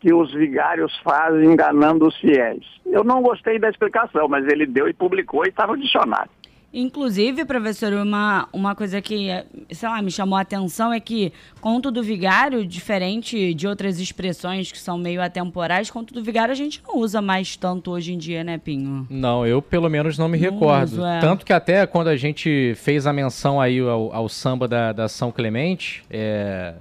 que 0.00 0.12
os 0.12 0.34
vigários 0.34 0.92
fazem 1.04 1.52
enganando 1.52 2.08
os 2.08 2.16
fiéis. 2.18 2.66
Eu 2.84 3.04
não 3.04 3.22
gostei 3.22 3.60
da 3.60 3.70
explicação, 3.70 4.26
mas 4.26 4.44
ele 4.48 4.66
deu 4.66 4.88
e 4.88 4.92
publicou 4.92 5.44
e 5.44 5.48
está 5.48 5.64
no 5.64 5.76
dicionário. 5.76 6.30
Inclusive, 6.74 7.44
professor, 7.44 7.92
uma, 7.92 8.48
uma 8.50 8.74
coisa 8.74 9.02
que, 9.02 9.28
sei 9.70 9.88
lá, 9.88 10.00
me 10.00 10.10
chamou 10.10 10.38
a 10.38 10.40
atenção 10.40 10.90
é 10.90 10.98
que 10.98 11.30
conto 11.60 11.90
do 11.90 12.02
vigário, 12.02 12.64
diferente 12.64 13.52
de 13.52 13.68
outras 13.68 14.00
expressões 14.00 14.72
que 14.72 14.78
são 14.78 14.96
meio 14.96 15.20
atemporais, 15.20 15.90
conto 15.90 16.14
do 16.14 16.22
vigário 16.22 16.50
a 16.50 16.54
gente 16.54 16.82
não 16.86 16.96
usa 16.96 17.20
mais 17.20 17.56
tanto 17.56 17.90
hoje 17.90 18.14
em 18.14 18.18
dia, 18.18 18.42
né, 18.42 18.56
Pinho? 18.56 19.06
Não, 19.10 19.46
eu 19.46 19.60
pelo 19.60 19.90
menos 19.90 20.16
não 20.16 20.28
me 20.28 20.38
não 20.38 20.50
recordo. 20.50 20.92
Uso, 20.92 21.04
é. 21.04 21.20
Tanto 21.20 21.44
que 21.44 21.52
até 21.52 21.86
quando 21.86 22.08
a 22.08 22.16
gente 22.16 22.74
fez 22.76 23.06
a 23.06 23.12
menção 23.12 23.60
aí 23.60 23.78
ao, 23.78 24.14
ao 24.14 24.28
samba 24.28 24.66
da, 24.66 24.92
da 24.92 25.08
São 25.08 25.30
Clemente, 25.30 26.02
é, 26.10 26.74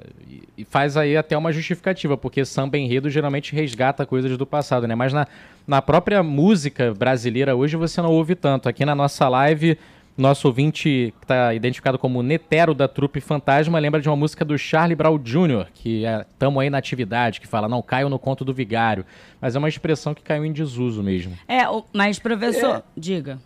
e 0.58 0.64
faz 0.64 0.96
aí 0.96 1.18
até 1.18 1.38
uma 1.38 1.52
justificativa, 1.52 2.16
porque 2.16 2.46
samba 2.46 2.78
enredo 2.78 3.10
geralmente 3.10 3.54
resgata 3.54 4.06
coisas 4.06 4.38
do 4.38 4.46
passado, 4.46 4.88
né? 4.88 4.96
Mas 4.96 5.12
na 5.12 5.28
na 5.68 5.82
própria 5.82 6.24
música 6.24 6.94
brasileira 6.94 7.56
hoje 7.56 7.78
você 7.78 8.02
não 8.02 8.12
ouve 8.12 8.36
tanto. 8.36 8.68
Aqui 8.68 8.84
na 8.86 8.96
nossa 8.96 9.28
live, 9.30 9.78
nosso 10.18 10.48
ouvinte 10.48 11.14
que 11.20 11.26
está 11.26 11.54
identificado 11.54 11.98
como 11.98 12.22
Netero 12.22 12.74
da 12.74 12.88
Trupe 12.88 13.22
Fantasma 13.22 13.80
lembra 13.80 14.02
de 14.02 14.10
uma 14.10 14.16
música 14.16 14.44
do 14.46 14.58
Charlie 14.58 14.96
Brown 14.96 15.18
Jr., 15.18 15.68
que 15.74 16.06
é 16.06 16.26
Tamo 16.38 16.60
aí 16.60 16.70
na 16.70 16.78
atividade, 16.78 17.40
que 17.40 17.48
fala, 17.48 17.68
não 17.68 17.82
caio 17.82 18.10
no 18.10 18.20
conto 18.20 18.44
do 18.44 18.54
vigário. 18.54 19.06
Mas 19.40 19.56
é 19.56 19.60
uma 19.60 19.70
expressão 19.70 20.14
que 20.14 20.22
caiu 20.22 20.46
em 20.46 20.52
desuso 20.52 21.04
mesmo. 21.04 21.38
É, 21.48 21.62
mas 21.94 22.20
professor, 22.20 22.78
é. 22.78 22.84
diga. 22.96 23.40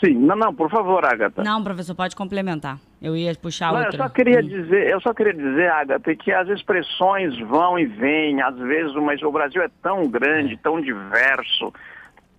Sim, 0.00 0.14
não, 0.14 0.34
não, 0.34 0.54
por 0.54 0.70
favor, 0.70 1.04
Agatha. 1.04 1.42
Não, 1.42 1.62
professor, 1.62 1.94
pode 1.94 2.16
complementar. 2.16 2.78
Eu 3.00 3.16
ia 3.16 3.34
puxar 3.34 3.72
não, 3.72 3.80
outra. 3.80 3.96
Eu 3.96 4.02
só 4.04 4.08
queria 4.08 4.40
hum. 4.40 4.48
dizer, 4.48 4.88
eu 4.88 5.00
só 5.00 5.14
queria 5.14 5.34
dizer, 5.34 5.70
Agatha, 5.70 6.14
que 6.16 6.32
as 6.32 6.48
expressões 6.48 7.38
vão 7.40 7.78
e 7.78 7.86
vêm, 7.86 8.40
às 8.42 8.56
vezes, 8.56 8.94
mas 8.94 9.22
o 9.22 9.30
Brasil 9.30 9.62
é 9.62 9.68
tão 9.82 10.08
grande, 10.08 10.56
tão 10.56 10.80
diverso, 10.80 11.72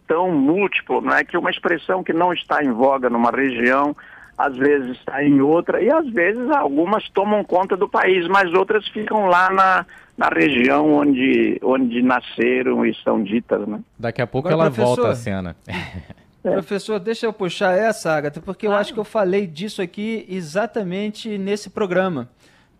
tão 0.08 0.32
múltiplo, 0.32 1.02
não 1.02 1.14
é 1.14 1.24
que 1.24 1.38
uma 1.38 1.50
expressão 1.50 2.04
que 2.04 2.14
não 2.14 2.34
está 2.34 2.64
em 2.64 2.72
voga 2.72 3.10
numa 3.10 3.32
região, 3.32 3.96
às 4.38 4.56
vezes 4.58 4.98
está 4.98 5.24
em 5.24 5.42
outra, 5.42 5.82
e 5.82 5.90
às 5.90 6.08
vezes 6.10 6.50
algumas 6.52 7.08
tomam 7.10 7.44
conta 7.44 7.78
do 7.78 7.88
país, 7.88 8.28
mas 8.28 8.54
outras 8.54 8.88
ficam 8.90 9.28
lá 9.28 9.50
na, 9.52 9.86
na 10.18 10.30
região 10.30 10.94
onde, 10.94 11.60
onde 11.64 12.02
nasceram 12.02 12.86
e 12.86 12.94
são 13.04 13.24
ditas, 13.24 13.68
né? 13.68 13.80
Daqui 13.98 14.22
a 14.22 14.28
pouco 14.28 14.48
Agora, 14.48 14.68
ela 14.68 14.70
volta 14.70 15.10
à 15.10 15.16
cena. 15.16 15.56
É. 16.46 16.52
Professor, 16.52 17.00
deixa 17.00 17.26
eu 17.26 17.34
puxar 17.34 17.76
essa, 17.76 18.14
Agatha, 18.16 18.40
porque 18.40 18.68
claro. 18.68 18.78
eu 18.78 18.82
acho 18.82 18.94
que 18.94 19.00
eu 19.00 19.04
falei 19.04 19.48
disso 19.48 19.82
aqui 19.82 20.28
exatamente 20.30 21.40
nesse 21.40 21.72
programa. 21.72 22.30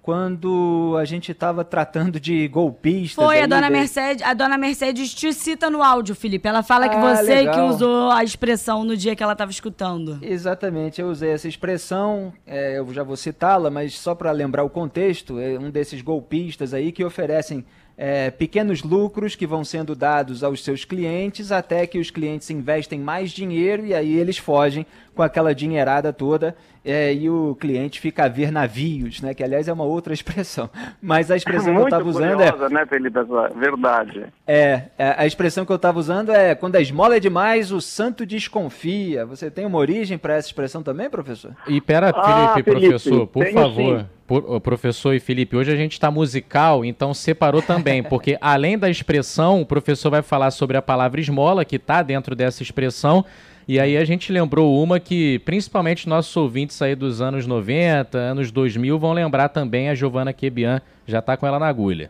Quando 0.06 0.96
a 1.00 1.04
gente 1.04 1.32
estava 1.32 1.66
tratando 1.66 2.20
de 2.20 2.48
golpistas. 2.48 3.26
Foi, 3.26 3.42
a 3.42 3.48
dona, 3.48 3.72
Mercedes, 3.72 4.22
a 4.24 4.36
dona 4.36 4.56
Mercedes 4.56 5.12
te 5.12 5.34
cita 5.34 5.68
no 5.68 5.82
áudio, 5.82 6.14
Felipe. 6.14 6.48
Ela 6.48 6.62
fala 6.62 6.86
ah, 6.86 6.90
que 6.90 6.96
você 6.96 7.34
legal. 7.38 7.56
que 7.56 7.74
usou 7.74 8.12
a 8.12 8.24
expressão 8.24 8.84
no 8.84 8.96
dia 8.96 9.16
que 9.16 9.24
ela 9.24 9.32
estava 9.32 9.50
escutando. 9.50 10.20
Exatamente, 10.22 11.02
eu 11.02 11.08
usei 11.08 11.32
essa 11.32 11.48
expressão, 11.48 12.32
é, 12.46 12.78
eu 12.78 12.94
já 12.94 13.02
vou 13.02 13.18
citá-la, 13.18 13.72
mas 13.72 13.98
só 13.98 14.14
para 14.14 14.30
lembrar 14.30 14.64
o 14.64 14.70
contexto, 14.70 15.40
é 15.40 15.58
um 15.58 15.72
desses 15.72 16.04
golpistas 16.04 16.72
aí 16.72 16.92
que 16.92 17.04
oferecem 17.04 17.66
é, 17.98 18.30
pequenos 18.30 18.84
lucros 18.84 19.36
que 19.36 19.48
vão 19.48 19.64
sendo 19.64 19.96
dados 19.96 20.44
aos 20.44 20.64
seus 20.64 20.84
clientes 20.84 21.52
até 21.52 21.88
que 21.88 21.98
os 21.98 22.12
clientes 22.12 22.50
investem 22.50 23.00
mais 23.00 23.32
dinheiro 23.32 23.86
e 23.86 23.94
aí 23.94 24.16
eles 24.16 24.38
fogem 24.38 24.86
com 25.16 25.24
aquela 25.24 25.56
dinheirada 25.56 26.12
toda 26.12 26.56
é, 26.84 27.14
e 27.14 27.30
o 27.30 27.56
cliente 27.60 28.00
fica 28.00 28.26
a 28.26 28.28
ver 28.28 28.52
navios, 28.52 29.22
né? 29.22 29.34
Que 29.34 29.44
aliás 29.44 29.68
é 29.68 29.74
uma 29.74 29.86
outra 29.86 30.14
expressão. 30.14 30.70
Mas 31.02 31.32
a 31.32 31.36
expressão 31.36 31.74
Muito 31.74 31.88
que 31.88 31.94
eu 31.94 31.98
estava 31.98 32.10
usando 32.10 32.42
é. 32.42 32.70
né, 32.70 32.86
Felipe? 32.86 33.20
Verdade. 33.56 34.26
É, 34.46 34.84
é, 34.98 35.16
a 35.18 35.26
expressão 35.26 35.66
que 35.66 35.72
eu 35.72 35.78
estava 35.78 35.98
usando 35.98 36.32
é 36.32 36.54
quando 36.54 36.76
a 36.76 36.82
esmola 36.82 37.16
é 37.16 37.20
demais, 37.20 37.72
o 37.72 37.82
santo 37.82 38.26
desconfia. 38.26 39.26
Você 39.26 39.50
tem 39.50 39.66
uma 39.66 39.80
origem 39.80 40.18
para 40.18 40.36
essa 40.36 40.48
expressão 40.48 40.84
também, 40.84 41.10
professor? 41.10 41.56
E 41.68 41.80
pera, 41.80 42.12
ah, 42.14 42.54
Felipe, 42.54 42.70
Felipe, 42.70 42.90
professor, 42.90 43.28
por 43.28 43.46
favor. 43.48 44.06
Por, 44.28 44.60
professor 44.60 45.14
e 45.14 45.20
Felipe, 45.20 45.56
hoje 45.56 45.72
a 45.72 45.76
gente 45.76 45.94
está 45.94 46.10
musical, 46.10 46.84
então 46.84 47.14
separou 47.14 47.62
também, 47.62 48.02
porque 48.04 48.38
além 48.42 48.78
da 48.78 48.90
expressão, 48.90 49.62
o 49.62 49.66
professor 49.66 50.10
vai 50.10 50.24
falar 50.24 50.50
sobre 50.50 50.76
a 50.78 50.82
palavra 50.82 51.22
esmola, 51.22 51.64
que 51.64 51.76
está 51.76 52.02
dentro 52.02 52.36
dessa 52.36 52.64
expressão, 52.64 53.24
e 53.68 53.80
aí 53.80 53.98
a 53.98 54.06
gente 54.06 54.32
lembrou 54.32 54.82
uma 54.82 55.00
que, 55.00 55.40
principalmente 55.40 56.10
nossos 56.10 56.36
ouvintes 56.36 56.82
aí 56.82 56.96
dos 56.96 57.22
anos 57.22 57.46
90, 57.46 58.18
anos 58.18 58.52
2000, 58.52 58.98
vão 58.98 59.14
lembrar 59.14 59.50
também 59.50 59.90
a 59.90 59.96
Giovana 59.96 60.34
Quebian, 60.34 60.82
já 61.06 61.20
está 61.20 61.38
com 61.38 61.46
ela 61.46 61.60
na 61.60 61.68
agulha. 61.68 62.10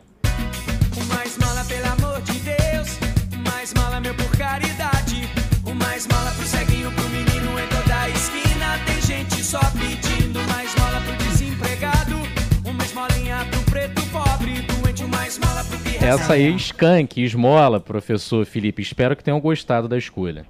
Essa 16.06 16.34
aí, 16.34 16.54
Skank, 16.54 17.20
esmola, 17.20 17.80
professor 17.80 18.46
Felipe, 18.46 18.80
espero 18.80 19.16
que 19.16 19.24
tenham 19.24 19.40
gostado 19.40 19.88
da 19.88 19.98
escolha. 19.98 20.46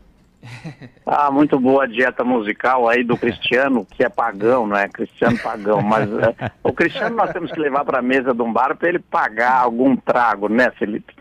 Ah, 1.07 1.31
muito 1.31 1.59
boa 1.59 1.85
a 1.85 1.87
dieta 1.87 2.23
musical 2.23 2.87
aí 2.89 3.03
do 3.03 3.17
Cristiano, 3.17 3.87
que 3.87 4.05
é 4.05 4.09
pagão, 4.09 4.67
não 4.67 4.77
é? 4.77 4.87
Cristiano 4.87 5.39
pagão. 5.39 5.81
Mas 5.81 6.11
é, 6.13 6.51
o 6.63 6.75
Cristiano 6.75 7.17
nós 7.17 7.33
temos 7.33 7.51
que 7.51 7.59
levar 7.59 7.87
para 7.87 8.01
a 8.01 8.03
mesa 8.03 8.35
de 8.35 8.43
um 8.43 8.53
bar 8.53 8.77
para 8.77 8.89
ele 8.89 8.99
pagar 8.99 9.63
algum 9.63 9.97
trago, 9.97 10.49
né, 10.49 10.71
Felipe? 10.79 11.15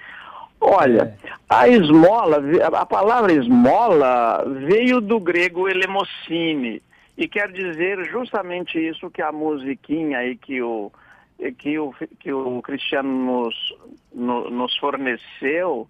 Olha, 0.60 1.16
é. 1.24 1.30
a 1.50 1.70
esmola, 1.70 2.44
a 2.74 2.86
palavra 2.86 3.32
esmola 3.32 4.44
veio 4.68 5.00
do 5.00 5.18
grego 5.18 5.70
elemocine 5.70 6.82
e 7.18 7.28
quer 7.28 7.52
dizer 7.52 8.04
justamente 8.12 8.78
isso 8.78 9.10
que 9.10 9.22
a 9.22 9.32
musiquinha 9.32 10.20
aí 10.20 10.36
que 10.36 10.62
o 10.62 10.92
que 11.58 11.78
o, 11.80 11.94
que 12.20 12.32
o 12.32 12.62
Cristiano 12.62 13.10
nos, 13.10 13.74
no, 14.14 14.50
nos 14.50 14.76
forneceu 14.78 15.88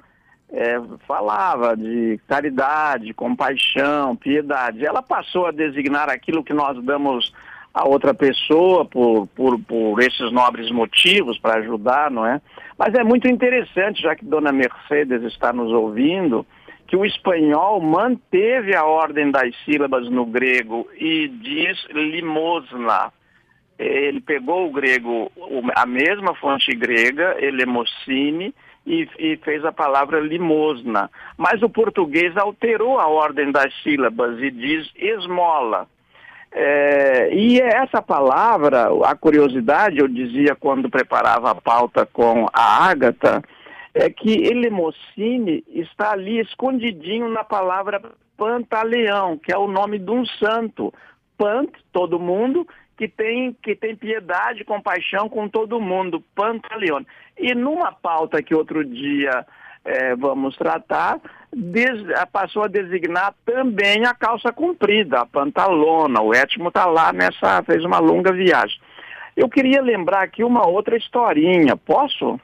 é, 0.50 0.80
falava 1.08 1.76
de 1.76 2.20
caridade, 2.28 3.14
compaixão, 3.14 4.16
piedade. 4.16 4.86
Ela 4.86 5.02
passou 5.02 5.48
a 5.48 5.52
designar 5.52 6.10
aquilo 6.10 6.44
que 6.44 6.54
nós 6.54 6.82
damos 6.84 7.32
a 7.74 7.86
outra 7.88 8.14
pessoa 8.14 8.86
por, 8.86 9.28
por, 9.28 9.60
por 9.60 10.00
esses 10.02 10.32
nobres 10.32 10.72
motivos 10.72 11.38
para 11.38 11.60
ajudar, 11.60 12.10
não 12.10 12.26
é? 12.26 12.42
Mas 12.78 12.94
é 12.94 13.04
muito 13.04 13.28
interessante, 13.28 14.02
já 14.02 14.16
que 14.16 14.24
Dona 14.24 14.52
Mercedes 14.52 15.22
está 15.24 15.52
nos 15.52 15.72
ouvindo, 15.74 16.46
que 16.88 16.96
o 16.96 17.06
espanhol 17.06 17.82
manteve 17.82 18.76
a 18.76 18.86
ordem 18.86 19.30
das 19.30 19.54
sílabas 19.66 20.10
no 20.10 20.26
grego 20.26 20.88
e 20.98 21.28
diz 21.28 21.86
limosna. 21.92 23.12
Ele 23.78 24.22
pegou 24.22 24.68
o 24.68 24.72
grego, 24.72 25.32
a 25.76 25.86
mesma 25.86 26.34
fonte 26.36 26.74
grega, 26.76 27.36
elemocine, 27.40 28.54
e, 28.86 29.08
e, 29.18 29.38
fez 29.38 29.66
a 29.66 29.72
palavra 29.72 30.20
limosna. 30.20 31.10
Mas 31.38 31.62
o 31.62 31.70
português 31.70 32.38
alterou 32.38 33.00
a 33.00 33.08
ordem 33.08 33.52
das 33.52 33.74
sílabas 33.82 34.40
e 34.40 34.52
diz 34.52 34.90
esmola. 34.96 35.88
É, 36.52 37.34
e 37.34 37.60
essa 37.60 38.02
palavra, 38.02 38.88
a 39.04 39.16
curiosidade, 39.16 39.98
eu 39.98 40.08
dizia 40.08 40.56
quando 40.56 40.90
preparava 40.90 41.52
a 41.52 41.56
pauta 41.56 42.06
com 42.06 42.48
a 42.54 42.88
Ágata, 42.88 43.44
é 43.94 44.10
que 44.10 44.48
Elemocine 44.48 45.64
está 45.68 46.12
ali 46.12 46.40
escondidinho 46.40 47.28
na 47.28 47.44
palavra 47.44 48.02
Pantaleão, 48.38 49.38
que 49.38 49.52
é 49.52 49.58
o 49.58 49.68
nome 49.68 50.00
de 50.00 50.12
um 50.12 50.26
santo. 50.26 50.94
Pant, 51.38 51.70
todo 51.92 52.20
mundo, 52.20 52.66
que 52.98 53.08
tem, 53.08 53.54
que 53.62 53.76
tem 53.76 53.96
piedade, 53.96 54.64
compaixão 54.64 55.28
com 55.28 55.48
todo 55.48 55.82
mundo, 55.82 56.24
Pantaleão. 56.34 57.06
E 57.38 57.54
numa 57.54 57.92
pauta 57.92 58.42
que 58.42 58.56
outro 58.56 58.84
dia 58.86 59.46
é, 59.84 60.16
vamos 60.16 60.56
tratar, 60.58 61.20
des, 61.54 62.02
passou 62.32 62.64
a 62.64 62.68
designar 62.68 63.34
também 63.46 64.06
a 64.06 64.14
calça 64.14 64.52
comprida, 64.52 65.20
a 65.20 65.26
pantalona. 65.26 66.22
O 66.22 66.34
Étimo 66.34 66.70
está 66.70 66.86
lá 66.86 67.14
nessa, 67.14 67.62
fez 67.64 67.84
uma 67.84 68.00
longa 68.00 68.32
viagem. 68.32 68.80
Eu 69.36 69.50
queria 69.50 69.82
lembrar 69.82 70.24
aqui 70.24 70.44
uma 70.44 70.66
outra 70.66 70.96
historinha. 70.96 71.76
Posso? 71.76 72.40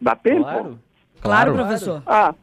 Dá 0.00 0.14
tempo? 0.14 0.44
Claro, 0.44 0.78
claro 1.20 1.54
professor. 1.54 2.02
Ah, 2.06 2.28
ah, 2.28 2.34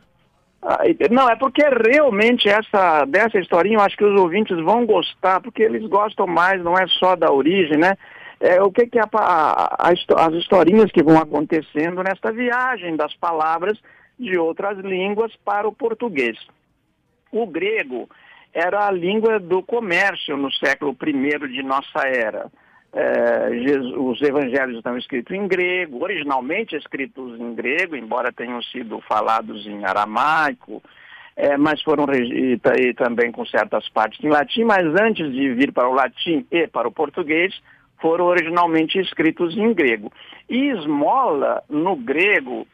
não, 1.10 1.28
é 1.30 1.36
porque 1.36 1.64
realmente 1.64 2.48
essa 2.48 3.04
dessa 3.06 3.40
historinha 3.40 3.78
eu 3.78 3.82
acho 3.82 3.98
que 3.98 4.06
os 4.06 4.20
ouvintes 4.20 4.58
vão 4.64 4.86
gostar, 4.86 5.42
porque 5.42 5.64
eles 5.64 5.88
gostam 5.88 6.28
mais, 6.28 6.64
não 6.64 6.78
é 6.78 6.86
só 6.88 7.16
da 7.16 7.32
origem, 7.32 7.78
né? 7.78 7.98
é, 8.42 8.62
o 8.62 8.72
que, 8.72 8.88
que 8.88 8.98
é 8.98 9.04
a, 9.04 9.10
a, 9.14 9.90
a, 9.90 9.92
as 9.92 10.34
historinhas 10.34 10.92
que 10.92 11.04
vão 11.04 11.18
acontecendo 11.18 12.02
nesta 12.04 12.32
viagem 12.32 12.96
das 12.96 13.16
palavras 13.16 13.78
de 14.18 14.38
outras 14.38 14.80
línguas 14.80 15.32
para 15.46 15.68
o 15.68 15.72
português. 15.72 16.38
O 17.32 17.46
grego 17.46 18.10
era 18.52 18.88
a 18.88 18.92
língua 18.92 19.40
do 19.40 19.62
comércio 19.62 20.36
no 20.36 20.52
século 20.54 20.98
I 21.06 21.48
de 21.50 21.64
nossa 21.64 22.08
era. 22.08 22.52
É, 22.94 23.50
Jesus, 23.54 23.94
os 23.96 24.22
evangelhos 24.22 24.76
estão 24.78 24.98
escritos 24.98 25.36
em 25.36 25.48
grego, 25.48 26.04
originalmente 26.04 26.76
escritos 26.76 27.40
em 27.40 27.56
grego, 27.56 27.96
embora 27.96 28.34
tenham 28.34 28.62
sido 28.64 29.00
falados 29.08 29.66
em 29.66 29.86
aramaico, 29.86 30.84
é, 31.38 31.56
mas 31.56 31.82
foram 31.82 32.06
e, 32.14 32.60
e 32.80 32.94
também 32.94 33.32
com 33.32 33.46
certas 33.46 33.88
partes 33.90 34.22
em 34.22 34.30
latim, 34.30 34.66
mas 34.66 34.86
antes 35.02 35.32
de 35.32 35.54
vir 35.54 35.72
para 35.72 35.88
o 35.88 35.94
latim 35.94 36.46
e 36.52 36.68
para 36.68 36.88
o 36.88 36.92
português, 36.92 37.54
foram 38.02 38.26
originalmente 38.26 39.00
escritos 39.00 39.56
em 39.56 39.74
grego. 39.74 40.12
E 40.50 40.70
esmola, 40.72 41.64
no 41.70 41.96
grego, 41.96 42.68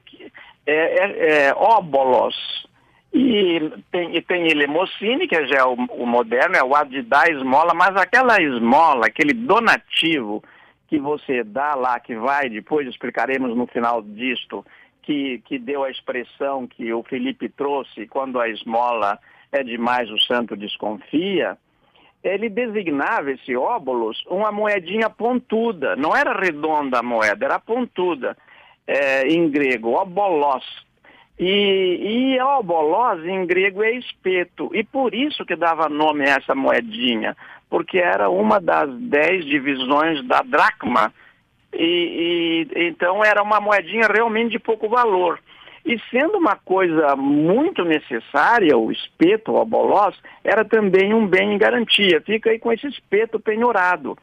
é, 0.66 0.74
é, 0.74 1.48
é 1.48 1.54
óbolos. 1.54 2.36
E 3.14 3.72
tem, 3.92 4.16
e 4.16 4.22
tem 4.22 4.52
elemocine, 4.52 5.28
que 5.28 5.48
já 5.48 5.60
é 5.60 5.64
o, 5.64 5.74
o 5.74 6.06
moderno, 6.06 6.56
é 6.56 6.64
o 6.64 6.76
ato 6.76 6.92
de 6.92 7.02
dar 7.02 7.30
esmola, 7.32 7.74
mas 7.74 7.96
aquela 7.96 8.42
esmola, 8.42 9.08
aquele 9.08 9.34
donativo 9.34 10.44
que 10.88 11.00
você 11.00 11.44
dá 11.44 11.76
lá, 11.76 12.00
que 12.00 12.16
vai, 12.16 12.50
depois 12.50 12.88
explicaremos 12.88 13.56
no 13.56 13.66
final 13.68 14.02
disto, 14.02 14.66
que, 15.02 15.42
que 15.46 15.58
deu 15.58 15.84
a 15.84 15.90
expressão 15.90 16.68
que 16.68 16.92
o 16.94 17.04
Felipe 17.04 17.50
trouxe, 17.50 18.08
quando 18.08 18.40
a 18.40 18.50
esmola 18.50 19.18
é 19.52 19.64
demais, 19.64 20.10
o 20.12 20.20
santo 20.20 20.56
desconfia, 20.56 21.58
ele 22.24 22.50
designava 22.50 23.32
esse 23.32 23.56
óbolos 23.56 24.22
uma 24.28 24.52
moedinha 24.52 25.10
pontuda. 25.10 25.96
Não 25.96 26.16
era 26.16 26.38
redonda 26.38 27.00
a 27.00 27.04
moeda, 27.04 27.46
era 27.46 27.60
pontuda, 27.60 28.38
é, 28.86 29.28
em 29.28 29.50
grego, 29.50 29.94
obolos. 29.94 30.86
E, 31.40 32.34
e 32.36 32.42
obolos 32.42 33.24
em 33.26 33.46
grego 33.46 33.84
é 33.84 33.92
espeto. 33.92 34.72
E 34.74 34.84
por 34.84 35.14
isso 35.14 35.46
que 35.46 35.56
dava 35.56 35.88
nome 35.88 36.28
a 36.28 36.36
essa 36.36 36.56
moedinha, 36.56 37.38
porque 37.70 38.00
era 38.00 38.30
uma 38.30 38.60
das 38.60 38.90
dez 39.02 39.46
divisões 39.46 40.26
da 40.26 40.42
dracma. 40.42 41.14
E, 41.74 42.68
e 42.74 42.88
então 42.88 43.24
era 43.24 43.44
uma 43.44 43.60
moedinha 43.60 44.08
realmente 44.08 44.52
de 44.52 44.60
pouco 44.60 44.90
valor. 44.90 45.40
E 45.86 45.98
sendo 46.12 46.38
uma 46.38 46.56
coisa 46.56 47.16
muito 47.16 47.86
necessária, 47.86 48.78
o 48.78 48.92
espeto, 48.92 49.54
o 49.54 49.62
abolós, 49.62 50.16
era 50.44 50.66
também 50.66 51.14
um 51.14 51.26
bem 51.26 51.54
em 51.54 51.58
garantia. 51.58 52.20
Fica 52.20 52.50
aí 52.50 52.60
com 52.60 52.74
esse 52.74 52.88
espeto 52.88 53.40
penhorado. 53.40 54.18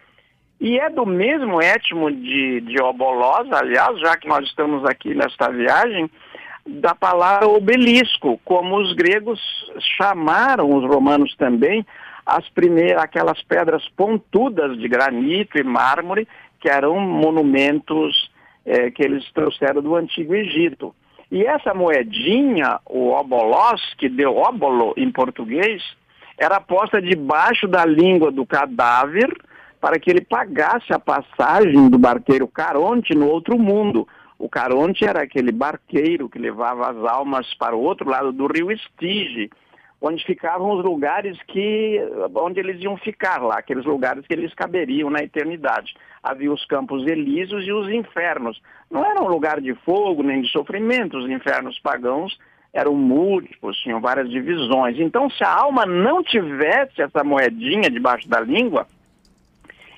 E 0.61 0.79
é 0.79 0.91
do 0.91 1.07
mesmo 1.07 1.63
étimo 1.63 2.11
de, 2.11 2.61
de 2.61 2.83
obolós, 2.83 3.51
aliás, 3.53 3.99
já 3.99 4.17
que 4.17 4.29
nós 4.29 4.45
estamos 4.47 4.85
aqui 4.85 5.15
nesta 5.15 5.51
viagem, 5.51 6.11
da 6.67 6.95
palavra 6.95 7.47
obelisco, 7.49 8.41
como 8.45 8.79
os 8.79 8.95
gregos 8.95 9.41
chamaram, 9.97 10.75
os 10.75 10.85
romanos 10.85 11.35
também, 11.37 11.85
as 12.25 12.49
primeiras, 12.51 13.03
aquelas 13.03 13.43
pedras 13.43 13.87
pontudas 13.97 14.79
de 14.79 14.89
granito 14.89 15.59
e 15.59 15.63
mármore, 15.63 16.27
que 16.59 16.69
eram 16.69 16.99
monumentos 16.99 18.31
eh, 18.65 18.91
que 18.91 19.03
eles 19.03 19.31
trouxeram 19.33 19.83
do 19.83 19.95
Antigo 19.95 20.35
Egito. 20.35 20.95
E 21.31 21.45
essa 21.45 21.75
moedinha, 21.75 22.79
o 22.87 23.11
obolós, 23.11 23.83
que 23.99 24.09
deu 24.09 24.37
óbolo 24.37 24.95
em 24.97 25.11
português, 25.11 25.83
era 26.39 26.61
posta 26.61 27.01
debaixo 27.01 27.69
da 27.69 27.85
língua 27.85 28.31
do 28.31 28.47
cadáver 28.47 29.31
para 29.81 29.99
que 29.99 30.11
ele 30.11 30.23
pagasse 30.23 30.93
a 30.93 30.99
passagem 30.99 31.91
do 31.91 31.99
barqueiro 31.99 32.49
Caronte 32.49 33.15
no 33.15 33.29
outro 33.29 33.59
mundo. 33.59 34.09
O 34.39 34.49
Caronte 34.49 35.05
era 35.05 35.23
aquele 35.23 35.53
barqueiro 35.53 36.29
que 36.29 36.39
levava 36.39 36.91
as 36.91 36.97
almas 37.05 37.53
para 37.55 37.77
o 37.77 37.81
outro 37.81 38.09
lado 38.09 38.33
do 38.33 38.47
rio 38.47 38.71
Estige, 38.71 39.51
onde 40.01 40.25
ficavam 40.25 40.73
os 40.73 40.85
lugares 40.85 41.39
que, 41.49 41.99
onde 42.35 42.61
eles 42.61 42.81
iam 42.83 42.97
ficar 42.97 43.43
lá, 43.43 43.59
aqueles 43.59 43.85
lugares 43.85 44.27
que 44.27 44.35
eles 44.35 44.53
caberiam 44.53 45.09
na 45.09 45.21
eternidade. 45.21 45.95
Havia 46.23 46.53
os 46.53 46.65
campos 46.67 47.07
elíseos 47.07 47.65
e 47.65 47.73
os 47.73 47.89
infernos. 47.89 48.61
Não 48.91 49.05
era 49.05 49.23
um 49.23 49.29
lugar 49.29 49.61
de 49.61 49.75
fogo 49.77 50.23
nem 50.23 50.43
de 50.43 50.51
sofrimento, 50.51 51.17
os 51.17 51.31
infernos 51.31 51.79
pagãos 51.79 52.39
eram 52.75 52.95
múltiplos, 52.95 53.79
tinham 53.79 54.01
várias 54.01 54.29
divisões. 54.29 54.99
Então, 54.99 55.31
se 55.31 55.45
a 55.45 55.49
alma 55.49 55.87
não 55.87 56.23
tivesse 56.25 57.01
essa 57.01 57.23
moedinha 57.23 57.89
debaixo 57.89 58.29
da 58.29 58.41
língua, 58.41 58.87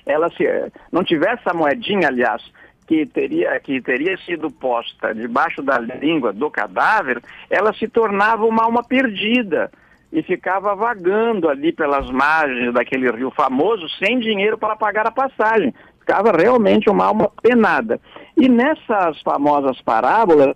ela 0.05 0.29
se, 0.29 0.45
não 0.91 1.03
tivesse 1.03 1.41
essa 1.45 1.57
moedinha, 1.57 2.07
aliás, 2.07 2.41
que 2.87 3.05
teria, 3.05 3.59
que 3.59 3.81
teria 3.81 4.17
sido 4.19 4.49
posta 4.49 5.13
debaixo 5.13 5.61
da 5.61 5.77
língua 5.77 6.31
do 6.31 6.49
cadáver, 6.49 7.21
ela 7.49 7.73
se 7.73 7.87
tornava 7.87 8.45
uma 8.45 8.63
alma 8.63 8.81
perdida 8.81 9.69
e 10.11 10.23
ficava 10.23 10.73
vagando 10.73 11.49
ali 11.49 11.73
pelas 11.73 12.09
margens 12.09 12.73
daquele 12.73 13.11
rio 13.11 13.29
famoso 13.29 13.87
sem 13.99 14.19
dinheiro 14.19 14.57
para 14.57 14.77
pagar 14.77 15.05
a 15.05 15.11
passagem. 15.11 15.73
Ficava 15.99 16.31
realmente 16.31 16.89
uma 16.89 17.05
alma 17.05 17.29
penada. 17.41 17.99
E 18.37 18.47
nessas 18.47 19.21
famosas 19.21 19.81
parábolas, 19.81 20.55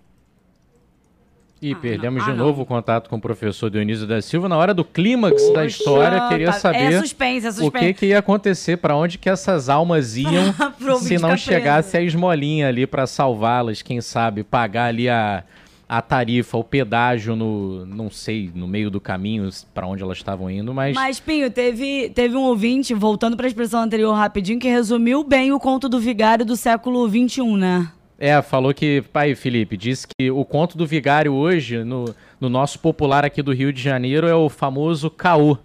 e 1.61 1.75
perdemos 1.75 2.23
ah, 2.23 2.31
de 2.31 2.37
novo 2.37 2.63
o 2.63 2.65
contato 2.65 3.07
com 3.07 3.17
o 3.17 3.21
professor 3.21 3.69
Dionísio 3.69 4.07
da 4.07 4.19
Silva. 4.19 4.49
Na 4.49 4.57
hora 4.57 4.73
do 4.73 4.83
clímax 4.83 5.53
da 5.53 5.63
história, 5.63 6.27
queria 6.27 6.47
tá, 6.47 6.53
saber 6.53 6.93
é 6.93 6.99
suspense, 6.99 7.45
é 7.45 7.51
suspense. 7.51 7.67
o 7.67 7.71
que, 7.71 7.93
que 7.93 8.05
ia 8.07 8.17
acontecer, 8.17 8.77
para 8.77 8.95
onde 8.95 9.19
que 9.19 9.29
essas 9.29 9.69
almas 9.69 10.17
iam 10.17 10.53
se 10.99 11.19
não 11.19 11.37
chegasse 11.37 11.95
a 11.95 12.01
esmolinha 12.01 12.67
ali 12.67 12.87
para 12.87 13.05
salvá-las, 13.05 13.83
quem 13.83 14.01
sabe, 14.01 14.43
pagar 14.43 14.85
ali 14.85 15.07
a, 15.07 15.43
a 15.87 16.01
tarifa, 16.01 16.57
o 16.57 16.63
pedágio 16.63 17.35
no, 17.35 17.85
não 17.85 18.09
sei, 18.09 18.49
no 18.55 18.67
meio 18.67 18.89
do 18.89 18.99
caminho 18.99 19.47
para 19.71 19.85
onde 19.85 20.01
elas 20.01 20.17
estavam 20.17 20.49
indo, 20.49 20.73
mas... 20.73 20.95
Mas, 20.95 21.19
Pinho, 21.19 21.51
teve, 21.51 22.09
teve 22.15 22.35
um 22.35 22.41
ouvinte, 22.41 22.91
voltando 22.95 23.37
para 23.37 23.45
a 23.45 23.49
expressão 23.49 23.81
anterior 23.83 24.13
rapidinho, 24.13 24.59
que 24.59 24.67
resumiu 24.67 25.23
bem 25.23 25.51
o 25.51 25.59
conto 25.59 25.87
do 25.87 25.99
vigário 25.99 26.43
do 26.43 26.55
século 26.55 27.07
XXI, 27.07 27.55
né? 27.55 27.91
É, 28.23 28.39
falou 28.39 28.71
que, 28.71 29.01
pai 29.11 29.33
Felipe, 29.33 29.75
disse 29.75 30.05
que 30.07 30.29
o 30.29 30.45
conto 30.45 30.77
do 30.77 30.85
vigário 30.85 31.33
hoje, 31.33 31.83
no, 31.83 32.13
no 32.39 32.49
nosso 32.49 32.77
popular 32.77 33.25
aqui 33.25 33.41
do 33.41 33.51
Rio 33.51 33.73
de 33.73 33.81
Janeiro, 33.81 34.27
é 34.27 34.35
o 34.35 34.47
famoso 34.47 35.09
caô. 35.09 35.57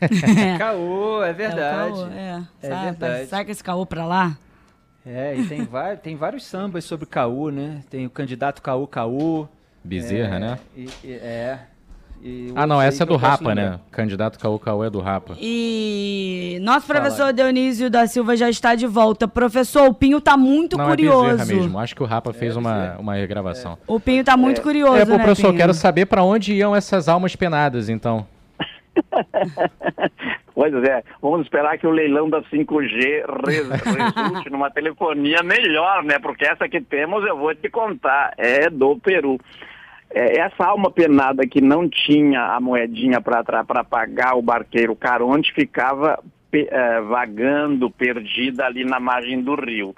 É. 0.00 0.56
caô, 0.56 1.24
é 1.24 1.32
verdade. 1.32 1.98
É, 1.98 2.04
caô, 2.04 2.06
é. 2.06 2.42
é 2.62 2.68
sabe, 2.68 2.84
verdade. 2.84 3.26
Sabe 3.26 3.50
esse 3.50 3.64
caô 3.64 3.84
pra 3.84 4.06
lá? 4.06 4.38
É, 5.04 5.34
e 5.34 5.44
tem, 5.48 5.64
vai, 5.66 5.96
tem 5.96 6.14
vários 6.14 6.44
sambas 6.44 6.84
sobre 6.84 7.04
caô, 7.04 7.50
né? 7.50 7.82
Tem 7.90 8.06
o 8.06 8.10
candidato 8.10 8.62
caô 8.62 8.86
caô. 8.86 9.48
Bezerra, 9.82 10.36
é, 10.36 10.38
né? 10.38 10.58
E, 10.76 10.88
e, 11.02 11.12
é. 11.14 11.66
Ah, 12.54 12.66
não, 12.66 12.80
essa 12.80 13.02
é 13.02 13.06
do 13.06 13.16
Rapa, 13.16 13.54
né? 13.54 13.78
Candidato 13.90 14.38
Caô 14.38 14.58
Caô 14.58 14.82
é 14.82 14.88
do 14.88 14.98
Rapa. 14.98 15.36
E 15.38 16.58
nosso 16.62 16.86
professor 16.86 17.18
Fala. 17.18 17.32
Dionísio 17.34 17.90
da 17.90 18.06
Silva 18.06 18.34
já 18.34 18.48
está 18.48 18.74
de 18.74 18.86
volta. 18.86 19.28
Professor, 19.28 19.88
o 19.88 19.94
Pinho 19.94 20.20
tá 20.22 20.34
muito 20.34 20.78
não, 20.78 20.86
curioso. 20.86 21.42
É 21.42 21.54
mesmo. 21.54 21.78
Acho 21.78 21.94
que 21.94 22.02
o 22.02 22.06
Rapa 22.06 22.32
fez 22.32 22.56
é, 22.56 22.58
uma, 22.58 22.96
uma 22.96 23.14
regravação. 23.14 23.72
É. 23.72 23.76
O 23.86 24.00
Pinho 24.00 24.24
tá 24.24 24.38
muito 24.38 24.62
é. 24.62 24.64
curioso, 24.64 24.96
é, 24.96 25.04
pô, 25.04 25.12
né, 25.12 25.18
professor, 25.18 25.48
Pinho? 25.48 25.58
quero 25.58 25.74
saber 25.74 26.06
para 26.06 26.22
onde 26.22 26.54
iam 26.54 26.74
essas 26.74 27.08
almas 27.08 27.36
penadas, 27.36 27.90
então. 27.90 28.26
pois 30.54 30.72
é, 30.84 31.02
vamos 31.20 31.42
esperar 31.42 31.76
que 31.76 31.86
o 31.86 31.90
leilão 31.90 32.30
da 32.30 32.40
5G 32.42 33.24
resulte 34.24 34.48
numa 34.48 34.70
telefonia 34.70 35.42
melhor, 35.42 36.02
né? 36.02 36.18
Porque 36.18 36.46
essa 36.46 36.66
que 36.68 36.80
temos, 36.80 37.22
eu 37.26 37.36
vou 37.36 37.54
te 37.54 37.68
contar, 37.68 38.32
é 38.38 38.70
do 38.70 38.96
Peru. 38.96 39.38
É, 40.10 40.38
essa 40.38 40.64
alma 40.64 40.90
penada 40.90 41.46
que 41.46 41.60
não 41.60 41.88
tinha 41.88 42.54
a 42.54 42.60
moedinha 42.60 43.20
para 43.20 43.84
pagar 43.84 44.36
o 44.36 44.42
barqueiro 44.42 44.94
Caronte 44.94 45.52
ficava 45.52 46.22
é, 46.52 47.00
vagando, 47.00 47.90
perdida 47.90 48.64
ali 48.64 48.84
na 48.84 49.00
margem 49.00 49.42
do 49.42 49.54
rio. 49.54 49.94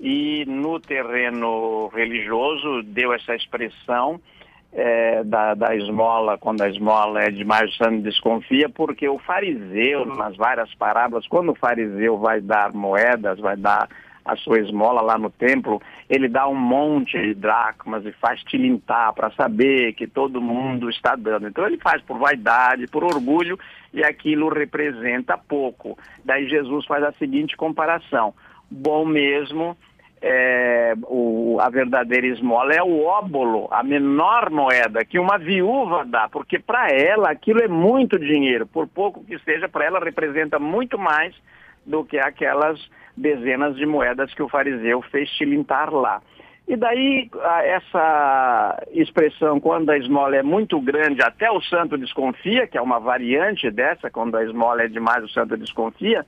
E 0.00 0.44
no 0.46 0.78
terreno 0.78 1.88
religioso 1.88 2.82
deu 2.84 3.12
essa 3.12 3.34
expressão 3.34 4.20
é, 4.72 5.24
da, 5.24 5.54
da 5.54 5.74
esmola, 5.74 6.38
quando 6.38 6.62
a 6.62 6.68
esmola 6.68 7.22
é 7.22 7.30
demais, 7.30 7.70
o 7.70 7.76
santo 7.76 8.02
desconfia, 8.02 8.68
porque 8.68 9.08
o 9.08 9.18
fariseu, 9.18 10.06
nas 10.06 10.36
várias 10.36 10.72
parábolas, 10.74 11.26
quando 11.26 11.52
o 11.52 11.54
fariseu 11.54 12.18
vai 12.18 12.40
dar 12.40 12.72
moedas, 12.72 13.38
vai 13.40 13.56
dar 13.56 13.88
a 14.28 14.36
sua 14.36 14.60
esmola 14.60 15.00
lá 15.00 15.16
no 15.16 15.30
templo, 15.30 15.80
ele 16.08 16.28
dá 16.28 16.46
um 16.46 16.54
monte 16.54 17.18
de 17.18 17.32
dracmas 17.34 18.04
e 18.04 18.12
faz 18.12 18.42
tilintar 18.44 19.14
para 19.14 19.30
saber 19.30 19.94
que 19.94 20.06
todo 20.06 20.40
mundo 20.40 20.90
está 20.90 21.16
dando. 21.16 21.48
Então 21.48 21.66
ele 21.66 21.78
faz 21.78 22.02
por 22.02 22.18
vaidade, 22.18 22.86
por 22.86 23.02
orgulho, 23.02 23.58
e 23.92 24.04
aquilo 24.04 24.50
representa 24.50 25.38
pouco. 25.38 25.98
Daí 26.22 26.46
Jesus 26.46 26.84
faz 26.84 27.02
a 27.02 27.12
seguinte 27.12 27.56
comparação: 27.56 28.34
bom 28.70 29.06
mesmo 29.06 29.74
é, 30.20 30.94
o, 31.04 31.58
a 31.60 31.70
verdadeira 31.70 32.26
esmola 32.26 32.74
é 32.74 32.82
o 32.82 33.04
óbolo, 33.04 33.68
a 33.70 33.82
menor 33.82 34.50
moeda 34.50 35.04
que 35.04 35.18
uma 35.18 35.38
viúva 35.38 36.04
dá, 36.04 36.28
porque 36.28 36.58
para 36.58 36.88
ela 36.90 37.30
aquilo 37.30 37.62
é 37.62 37.68
muito 37.68 38.18
dinheiro, 38.18 38.66
por 38.66 38.86
pouco 38.86 39.24
que 39.24 39.38
seja, 39.40 39.68
para 39.68 39.84
ela 39.84 40.00
representa 40.00 40.58
muito 40.58 40.98
mais 40.98 41.34
do 41.88 42.04
que 42.04 42.18
aquelas 42.18 42.78
dezenas 43.16 43.74
de 43.74 43.86
moedas 43.86 44.32
que 44.34 44.42
o 44.42 44.48
fariseu 44.48 45.02
fez 45.02 45.28
tilintar 45.30 45.92
lá. 45.92 46.22
E 46.68 46.76
daí 46.76 47.30
essa 47.64 48.86
expressão, 48.92 49.58
quando 49.58 49.88
a 49.88 49.96
esmola 49.96 50.36
é 50.36 50.42
muito 50.42 50.78
grande, 50.80 51.22
até 51.22 51.50
o 51.50 51.62
santo 51.62 51.96
desconfia, 51.96 52.66
que 52.66 52.76
é 52.76 52.82
uma 52.82 53.00
variante 53.00 53.70
dessa, 53.70 54.10
quando 54.10 54.36
a 54.36 54.44
esmola 54.44 54.82
é 54.82 54.88
demais, 54.88 55.24
o 55.24 55.28
santo 55.30 55.56
desconfia, 55.56 56.26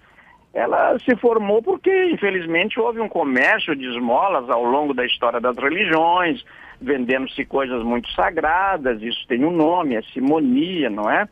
ela 0.54 0.98
se 0.98 1.14
formou 1.16 1.62
porque, 1.62 2.06
infelizmente, 2.06 2.80
houve 2.80 3.00
um 3.00 3.08
comércio 3.08 3.76
de 3.76 3.84
esmolas 3.84 4.48
ao 4.48 4.64
longo 4.64 4.94
da 4.94 5.04
história 5.04 5.40
das 5.40 5.56
religiões, 5.58 6.42
vendendo-se 6.80 7.44
coisas 7.44 7.84
muito 7.84 8.10
sagradas, 8.12 9.02
isso 9.02 9.26
tem 9.28 9.44
um 9.44 9.54
nome, 9.54 9.94
é 9.94 10.02
simonia, 10.14 10.88
não 10.88 11.08
é? 11.08 11.28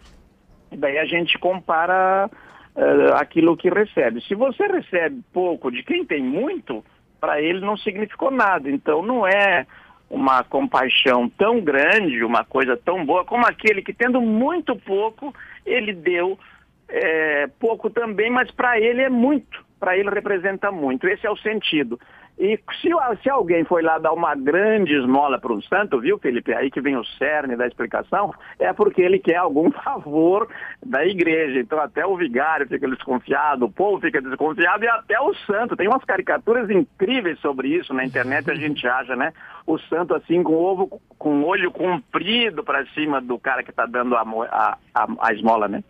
E 0.71 0.77
daí 0.77 0.99
a 0.99 1.07
gente 1.07 1.39
compara 1.39 2.31
uh, 2.79 3.15
aquilo 3.17 3.57
que 3.57 3.69
recebe. 3.69 4.21
Se 4.23 4.35
você 4.35 4.67
recebe 4.67 5.21
pouco 5.33 5.71
de 5.71 5.83
quem 5.83 6.05
tem 6.05 6.23
muito, 6.23 6.85
para 7.21 7.43
ele 7.43 7.61
não 7.61 7.77
significou 7.77 8.31
nada. 8.31 8.71
Então 8.71 9.03
não 9.03 9.27
é 9.27 9.67
uma 10.09 10.43
compaixão 10.45 11.29
tão 11.29 11.61
grande, 11.61 12.25
uma 12.25 12.45
coisa 12.45 12.77
tão 12.77 13.05
boa, 13.05 13.25
como 13.25 13.47
aquele 13.47 13.83
que, 13.83 13.93
tendo 13.93 14.21
muito 14.23 14.75
pouco, 14.75 15.35
ele 15.67 15.93
deu 15.93 16.39
é, 16.89 17.47
pouco 17.59 17.91
também, 17.91 18.31
mas 18.31 18.51
para 18.51 18.81
ele 18.81 19.03
é 19.03 19.11
muito. 19.11 19.67
Para 19.79 19.99
ele 19.99 20.09
representa 20.11 20.73
muito. 20.73 21.07
Esse 21.07 21.27
é 21.27 21.31
o 21.31 21.37
sentido. 21.37 22.01
E 22.39 22.57
se, 22.81 22.89
se 23.23 23.29
alguém 23.29 23.65
foi 23.65 23.83
lá 23.83 23.99
dar 23.99 24.13
uma 24.13 24.35
grande 24.37 24.95
esmola 24.95 25.41
para 25.41 25.53
um 25.53 25.61
santo, 25.63 25.99
viu, 26.01 26.19
Felipe? 26.19 26.55
Aí 26.55 26.71
que 26.71 26.81
vem 26.81 26.97
o 26.97 27.05
cerne 27.05 27.57
da 27.57 27.67
explicação, 27.67 28.33
é 28.61 28.73
porque 28.73 29.03
ele 29.03 29.19
quer 29.19 29.37
algum 29.37 29.73
favor 29.83 30.49
da 30.85 31.05
igreja. 31.05 31.59
Então 31.59 31.81
até 31.81 32.07
o 32.07 32.17
vigário 32.17 32.69
fica 32.69 32.89
desconfiado, 32.89 33.65
o 33.65 33.73
povo 33.73 34.01
fica 34.01 34.23
desconfiado 34.23 34.85
e 34.85 34.89
até 34.89 35.21
o 35.21 35.35
santo. 35.47 35.77
Tem 35.77 35.89
umas 35.89 36.05
caricaturas 36.05 36.71
incríveis 36.71 37.41
sobre 37.41 37.69
isso 37.69 37.93
na 37.93 38.05
internet, 38.05 38.49
a 38.49 38.55
gente 38.55 38.87
acha, 38.87 39.17
né? 39.17 39.33
O 39.67 39.77
santo 39.77 40.15
assim 40.15 40.43
com 40.43 40.53
o 40.53 40.63
ovo, 40.63 41.01
com 41.19 41.41
o 41.41 41.47
olho 41.47 41.73
comprido 41.73 42.63
para 42.63 42.87
cima 42.87 43.21
do 43.21 43.37
cara 43.37 43.65
que 43.65 43.71
está 43.71 43.85
dando 43.85 44.15
a, 44.15 44.23
a, 44.23 44.79
a, 44.95 45.09
a 45.21 45.33
esmola, 45.33 45.67
né? 45.67 45.83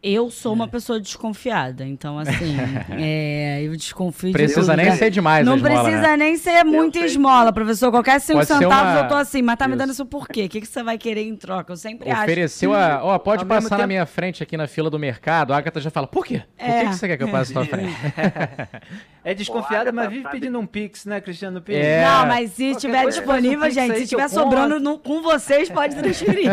Eu 0.00 0.30
sou 0.30 0.52
uma 0.52 0.68
pessoa 0.68 1.00
desconfiada, 1.00 1.84
então 1.84 2.20
assim, 2.20 2.56
é, 2.96 3.62
eu 3.64 3.72
desconfio 3.76 4.30
Precisa 4.30 4.76
de 4.76 4.82
nem 4.84 4.92
ser 4.94 5.10
demais 5.10 5.44
Não 5.44 5.56
esmola, 5.56 5.82
precisa 5.82 6.02
né? 6.02 6.16
nem 6.16 6.36
ser 6.36 6.62
muita 6.64 7.00
esmola, 7.00 7.52
professor. 7.52 7.90
Qualquer 7.90 8.20
cinco 8.20 8.38
Pode 8.38 8.46
centavos 8.46 8.92
uma- 8.92 9.00
eu 9.00 9.08
tô 9.08 9.14
assim, 9.16 9.42
mas 9.42 9.56
tá 9.56 9.66
me 9.66 9.72
Isso. 9.72 9.78
dando 9.78 9.90
isso 9.90 10.06
por 10.06 10.28
quê? 10.28 10.44
O 10.44 10.48
que, 10.48 10.60
que 10.60 10.68
você 10.68 10.84
vai 10.84 10.96
querer 10.98 11.22
em 11.22 11.34
troca? 11.34 11.72
Eu 11.72 11.76
sempre 11.76 12.08
acho. 12.12 12.22
Ofereceu 12.22 12.72
a. 12.74 13.02
Ó, 13.02 13.18
pode 13.18 13.42
Ao 13.42 13.48
passar 13.48 13.70
na 13.70 13.76
tempo- 13.78 13.88
minha 13.88 14.06
frente 14.06 14.40
aqui 14.40 14.56
na 14.56 14.68
fila 14.68 14.88
do 14.88 15.00
mercado. 15.00 15.52
A 15.52 15.56
Agatha 15.56 15.80
já 15.80 15.90
fala, 15.90 16.06
por 16.06 16.24
quê? 16.24 16.42
Por 16.56 16.64
que, 16.64 16.70
É. 16.70 16.84
que 16.86 16.94
você 16.94 17.08
quer 17.08 17.16
que 17.16 17.24
eu 17.24 17.28
passe 17.30 17.52
na 17.52 17.64
sua 17.64 17.68
frente? 17.76 17.92
É 19.24 19.34
desconfiada, 19.34 19.90
mas 19.92 20.08
vive 20.08 20.22
sabe- 20.22 20.38
pedindo 20.38 20.58
um 20.60 20.64
pix, 20.64 21.04
né, 21.06 21.20
Cristiano 21.20 21.60
Pires? 21.60 21.84
É. 21.84 22.02
Não, 22.04 22.24
mas 22.26 22.52
se 22.52 22.56
Qualquer 22.62 22.70
estiver 22.76 23.02
coisa, 23.02 23.18
disponível, 23.18 23.66
um 23.66 23.70
gente, 23.70 23.88
se 23.88 23.94
que 23.98 24.02
estiver 24.04 24.22
eu 24.22 24.28
sobrando 24.28 24.78
no- 24.80 24.96
com 24.98 25.20
vocês, 25.22 25.68
pode 25.68 25.96
transferir. 25.96 26.50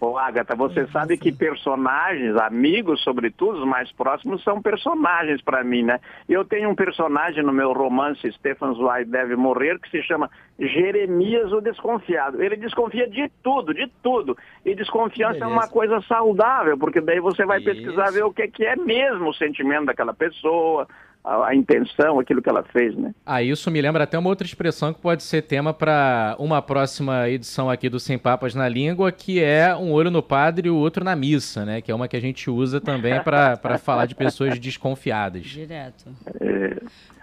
Ô, 0.00 0.16
Agatha, 0.16 0.54
você 0.54 0.86
sabe 0.88 1.18
que 1.18 1.32
personagens, 1.32 2.36
amigos, 2.36 3.02
sobretudo, 3.02 3.58
os 3.58 3.66
mais 3.66 3.90
próximos, 3.90 4.42
são 4.44 4.62
personagens 4.62 5.42
para 5.42 5.64
mim, 5.64 5.82
né? 5.82 5.98
Eu 6.28 6.44
tenho 6.44 6.70
um 6.70 6.74
personagem 6.74 7.42
no 7.42 7.52
meu 7.52 7.72
romance 7.72 8.30
Stefan 8.32 8.74
Zweig 8.74 9.10
Deve 9.10 9.34
Morrer, 9.34 9.80
que 9.80 9.90
se 9.90 10.00
chama 10.04 10.30
Jeremias 10.56 11.52
o 11.52 11.60
Desconfiado. 11.60 12.40
Ele 12.40 12.56
desconfia 12.56 13.08
de 13.08 13.28
tudo, 13.42 13.74
de 13.74 13.90
tudo. 14.00 14.38
E 14.64 14.72
desconfiança 14.74 15.44
é 15.44 15.46
uma 15.46 15.66
coisa 15.66 16.00
saudável, 16.02 16.78
porque 16.78 17.00
daí 17.00 17.18
você 17.18 17.44
vai 17.44 17.60
pesquisar 17.60 18.04
Isso. 18.04 18.14
ver 18.14 18.24
o 18.24 18.32
que, 18.32 18.46
que 18.46 18.64
é 18.64 18.76
mesmo 18.76 19.30
o 19.30 19.34
sentimento 19.34 19.86
daquela 19.86 20.14
pessoa, 20.14 20.86
a, 21.28 21.48
a 21.48 21.54
intenção, 21.54 22.18
aquilo 22.18 22.40
que 22.40 22.48
ela 22.48 22.62
fez, 22.62 22.96
né? 22.96 23.14
Ah, 23.24 23.42
isso 23.42 23.70
me 23.70 23.80
lembra 23.80 24.04
até 24.04 24.18
uma 24.18 24.28
outra 24.28 24.46
expressão 24.46 24.92
que 24.92 25.00
pode 25.00 25.22
ser 25.22 25.42
tema 25.42 25.74
para 25.74 26.34
uma 26.38 26.62
próxima 26.62 27.28
edição 27.28 27.68
aqui 27.68 27.88
do 27.88 28.00
Sem 28.00 28.18
Papas 28.18 28.54
na 28.54 28.68
Língua, 28.68 29.12
que 29.12 29.42
é 29.42 29.74
um 29.76 29.92
olho 29.92 30.10
no 30.10 30.22
padre 30.22 30.68
e 30.68 30.70
o 30.70 30.76
outro 30.76 31.04
na 31.04 31.14
missa, 31.14 31.64
né? 31.64 31.80
Que 31.80 31.92
é 31.92 31.94
uma 31.94 32.08
que 32.08 32.16
a 32.16 32.20
gente 32.20 32.50
usa 32.50 32.80
também 32.80 33.22
para 33.22 33.78
falar 33.78 34.06
de 34.06 34.14
pessoas 34.14 34.58
desconfiadas. 34.58 35.44
Direto. 35.44 36.06
É, 36.40 36.76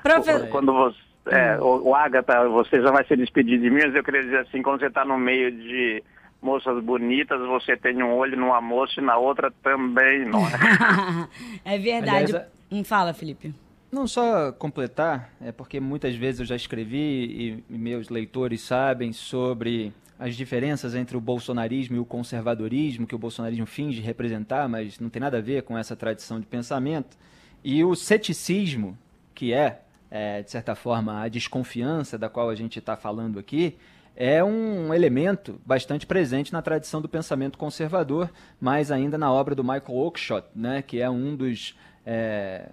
Profe... 0.04 0.48
Quando 0.50 0.74
você. 0.74 0.98
É, 1.28 1.58
o, 1.60 1.89
o 1.89 1.96
Agatha, 1.96 2.48
você 2.50 2.80
já 2.80 2.91
vai 2.91 3.04
se 3.06 3.15
despedir 3.15 3.60
de 3.60 3.68
mim, 3.68 3.82
mas 3.84 3.96
eu 3.96 4.04
queria 4.04 4.22
dizer 4.22 4.39
assim, 4.41 4.62
quando 4.62 4.82
você 4.82 4.86
está 4.86 5.04
no 5.04 5.18
meio 5.18 5.52
de 5.52 6.04
moças 6.39 6.84
bonitas, 6.84 7.39
você 7.48 7.76
tem 7.76 8.04
um 8.04 8.13
olho 8.13 8.38
numa 8.38 8.62
moça 8.62 9.00
e 9.00 9.04
na 9.04 9.18
outra 9.18 9.52
também, 9.63 10.24
não 10.26 10.41
é? 10.46 11.28
é 11.74 11.78
verdade. 11.80 12.36
Aliás, 12.36 12.56
Hum, 12.72 12.84
Fala, 12.84 13.13
Felipe. 13.13 13.54
Não 13.95 14.08
só 14.08 14.51
completar, 14.51 15.34
é 15.39 15.53
porque 15.53 15.79
muitas 15.79 16.17
vezes 16.17 16.41
eu 16.41 16.45
já 16.45 16.55
escrevi 16.58 17.63
e, 17.69 17.73
meus 17.73 18.10
leitores 18.10 18.60
sabem 18.60 19.13
sobre 19.13 19.93
as 20.19 20.36
diferenças 20.36 20.93
entre 20.93 21.15
o 21.15 21.21
bolsonarismo 21.21 21.95
e 21.95 21.99
o 21.99 22.03
conservadorismo, 22.03 23.08
que 23.08 23.15
o 23.15 23.17
bolsonarismo 23.17 23.65
finge 23.65 24.01
representar, 24.01 24.67
mas 24.67 24.99
não 24.99 25.10
tem 25.10 25.21
nada 25.21 25.38
a 25.38 25.41
ver 25.41 25.63
com 25.63 25.77
essa 25.77 25.95
tradição 25.95 26.41
de 26.41 26.45
pensamento, 26.45 27.17
e 27.63 27.86
o 27.86 27.95
ceticismo, 27.95 28.97
que 29.34 29.53
é, 29.53 29.79
é 30.12 30.43
de 30.43 30.51
certa 30.51 30.75
forma, 30.75 31.21
a 31.21 31.29
desconfiança 31.29 32.17
da 32.17 32.27
qual 32.27 32.49
a 32.49 32.55
gente 32.55 32.79
está 32.79 32.97
falando 32.97 33.39
aqui, 33.39 33.77
é 34.13 34.43
um 34.43 34.93
elemento 34.93 35.58
bastante 35.65 36.05
presente 36.05 36.51
na 36.51 36.62
tradição 36.62 37.01
do 37.01 37.08
pensamento 37.08 37.58
conservador, 37.58 38.29
mais 38.60 38.91
ainda 38.91 39.17
na 39.17 39.31
obra 39.31 39.55
do 39.55 39.63
Michael 39.63 39.95
Oakeshott, 39.95 40.47
né, 40.53 40.81
que 40.81 40.99
é 40.99 41.10
um 41.10 41.34
dos 41.34 41.77
é, 42.05 42.67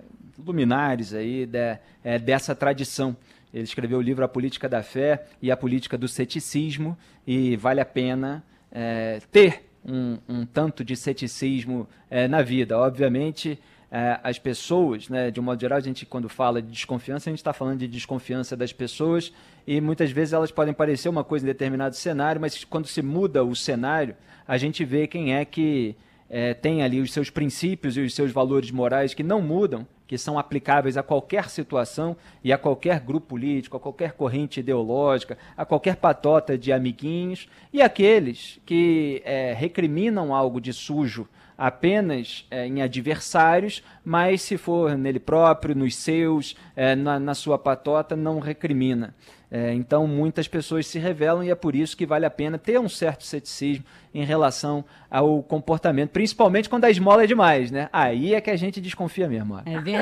luminares 0.44 1.14
aí 1.14 1.46
de, 1.46 1.78
é, 2.02 2.18
dessa 2.18 2.54
tradição 2.54 3.16
Ele 3.52 3.64
escreveu 3.64 3.98
o 3.98 4.02
livro 4.02 4.24
A 4.24 4.28
Política 4.28 4.68
da 4.68 4.82
Fé 4.82 5.26
e 5.40 5.50
a 5.50 5.56
Política 5.56 5.98
do 5.98 6.08
Ceticismo, 6.08 6.96
e 7.26 7.56
vale 7.56 7.80
a 7.80 7.84
pena 7.84 8.42
é, 8.70 9.20
ter 9.30 9.68
um, 9.84 10.18
um, 10.28 10.46
tanto 10.46 10.84
de 10.84 10.96
ceticismo 10.96 11.88
é, 12.10 12.26
na 12.28 12.42
vida. 12.42 12.78
Obviamente, 12.78 13.58
é, 13.90 14.18
as 14.22 14.38
pessoas, 14.38 15.08
né, 15.08 15.30
de 15.30 15.38
um 15.38 15.42
modo 15.42 15.60
geral, 15.60 15.78
a 15.78 15.82
gente, 15.82 16.06
quando 16.06 16.28
fala 16.28 16.62
de 16.62 16.70
desconfiança, 16.70 17.28
a 17.28 17.32
gente 17.32 17.40
está 17.40 17.52
falando 17.52 17.80
de 17.80 17.88
desconfiança 17.88 18.56
das 18.56 18.72
pessoas 18.72 19.32
e 19.66 19.80
muitas 19.80 20.10
vezes 20.10 20.32
elas 20.32 20.50
podem 20.50 20.72
parecer 20.72 21.08
uma 21.08 21.22
coisa 21.22 21.44
em 21.44 21.48
determinado 21.48 21.94
cenário, 21.94 22.40
mas 22.40 22.64
quando 22.64 22.86
se 22.86 23.02
muda 23.02 23.44
o 23.44 23.54
cenário, 23.54 24.16
a 24.48 24.56
gente 24.56 24.84
vê 24.84 25.06
quem 25.06 25.34
é 25.34 25.44
que 25.44 25.94
é, 26.30 26.54
tem 26.54 26.82
ali 26.82 27.00
os 27.00 27.12
seus 27.12 27.28
princípios 27.28 27.96
e 27.96 28.00
os 28.00 28.14
seus 28.14 28.32
valores 28.32 28.70
morais 28.70 29.12
que 29.12 29.22
não 29.22 29.42
mudam, 29.42 29.86
que 30.12 30.18
são 30.18 30.38
aplicáveis 30.38 30.98
a 30.98 31.02
qualquer 31.02 31.48
situação 31.48 32.14
e 32.44 32.52
a 32.52 32.58
qualquer 32.58 33.00
grupo 33.00 33.28
político, 33.28 33.78
a 33.78 33.80
qualquer 33.80 34.12
corrente 34.12 34.60
ideológica, 34.60 35.38
a 35.56 35.64
qualquer 35.64 35.96
patota 35.96 36.58
de 36.58 36.70
amiguinhos, 36.70 37.48
e 37.72 37.80
aqueles 37.80 38.60
que 38.66 39.22
é, 39.24 39.54
recriminam 39.54 40.34
algo 40.34 40.60
de 40.60 40.70
sujo 40.70 41.26
apenas 41.56 42.44
é, 42.50 42.66
em 42.66 42.82
adversários, 42.82 43.82
mas 44.04 44.42
se 44.42 44.58
for 44.58 44.98
nele 44.98 45.18
próprio, 45.18 45.74
nos 45.74 45.96
seus, 45.96 46.56
é, 46.76 46.94
na, 46.94 47.18
na, 47.18 47.34
sua 47.34 47.58
patota, 47.58 48.14
não 48.14 48.38
recrimina. 48.38 49.14
É, 49.54 49.72
então, 49.74 50.06
muitas 50.06 50.48
pessoas 50.48 50.86
se 50.86 50.98
revelam 50.98 51.44
e 51.44 51.50
é 51.50 51.54
por 51.54 51.76
isso 51.76 51.94
que 51.94 52.06
vale 52.06 52.24
a 52.24 52.30
pena 52.30 52.56
ter 52.56 52.80
um 52.80 52.88
certo 52.88 53.22
ceticismo 53.22 53.84
em 54.14 54.24
relação 54.24 54.82
ao 55.10 55.42
comportamento, 55.42 56.08
principalmente 56.08 56.70
quando 56.70 56.86
a 56.86 56.90
esmola 56.90 57.24
é 57.24 57.26
demais, 57.26 57.70
né? 57.70 57.88
Aí 57.92 58.34
é 58.34 58.40
que 58.40 58.50
a 58.50 58.56
gente 58.56 58.80
desconfia 58.80 59.28
mesmo. 59.28 59.54
Ó. 59.54 59.60
É 59.66 59.78
verdade. 59.78 60.01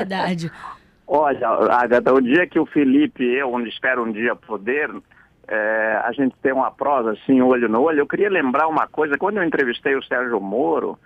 Olha, 1.07 1.49
Agatha, 1.49 2.13
o 2.13 2.21
dia 2.21 2.47
que 2.47 2.59
o 2.59 2.65
Felipe 2.65 3.23
e 3.23 3.37
eu, 3.37 3.51
onde 3.51 3.69
espero 3.69 4.03
um 4.03 4.11
dia 4.11 4.35
poder, 4.35 4.89
é, 5.47 6.01
a 6.05 6.11
gente 6.13 6.35
ter 6.41 6.53
uma 6.53 6.71
prosa 6.71 7.11
assim, 7.11 7.41
olho 7.41 7.67
no 7.67 7.81
olho, 7.81 7.99
eu 7.99 8.07
queria 8.07 8.29
lembrar 8.29 8.67
uma 8.67 8.87
coisa. 8.87 9.17
Quando 9.17 9.37
eu 9.37 9.43
entrevistei 9.43 9.95
o 9.95 10.03
Sérgio 10.03 10.39
Moro, 10.39 10.97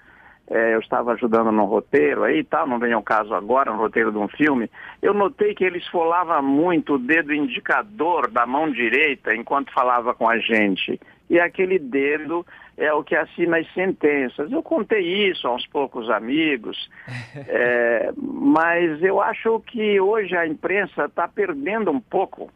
é, 0.47 0.75
eu 0.75 0.79
estava 0.79 1.13
ajudando 1.13 1.51
no 1.51 1.65
roteiro 1.65 2.23
aí 2.23 2.43
tal, 2.43 2.67
não 2.67 2.77
vem 2.77 2.93
ao 2.93 3.01
caso 3.01 3.33
agora, 3.33 3.71
no 3.71 3.79
roteiro 3.79 4.11
de 4.11 4.17
um 4.19 4.27
filme, 4.27 4.69
eu 5.01 5.13
notei 5.13 5.55
que 5.55 5.63
ele 5.63 5.79
esfolava 5.79 6.39
muito 6.41 6.93
o 6.93 6.99
dedo 6.99 7.33
indicador 7.33 8.29
da 8.29 8.45
mão 8.45 8.69
direita 8.69 9.33
enquanto 9.33 9.73
falava 9.73 10.13
com 10.13 10.29
a 10.29 10.37
gente. 10.37 10.99
E 11.27 11.39
aquele 11.39 11.79
dedo 11.79 12.45
é 12.77 12.91
o 12.93 13.03
que 13.03 13.15
assina 13.15 13.57
as 13.57 13.73
sentenças. 13.73 14.51
Eu 14.51 14.61
contei 14.61 15.29
isso 15.29 15.47
a 15.47 15.55
uns 15.55 15.65
poucos 15.67 16.09
amigos, 16.09 16.89
é, 17.47 18.11
mas 18.17 19.01
eu 19.01 19.21
acho 19.21 19.59
que 19.61 19.99
hoje 19.99 20.35
a 20.35 20.45
imprensa 20.45 21.05
está 21.05 21.27
perdendo 21.27 21.91
um 21.91 21.99
pouco, 21.99 22.51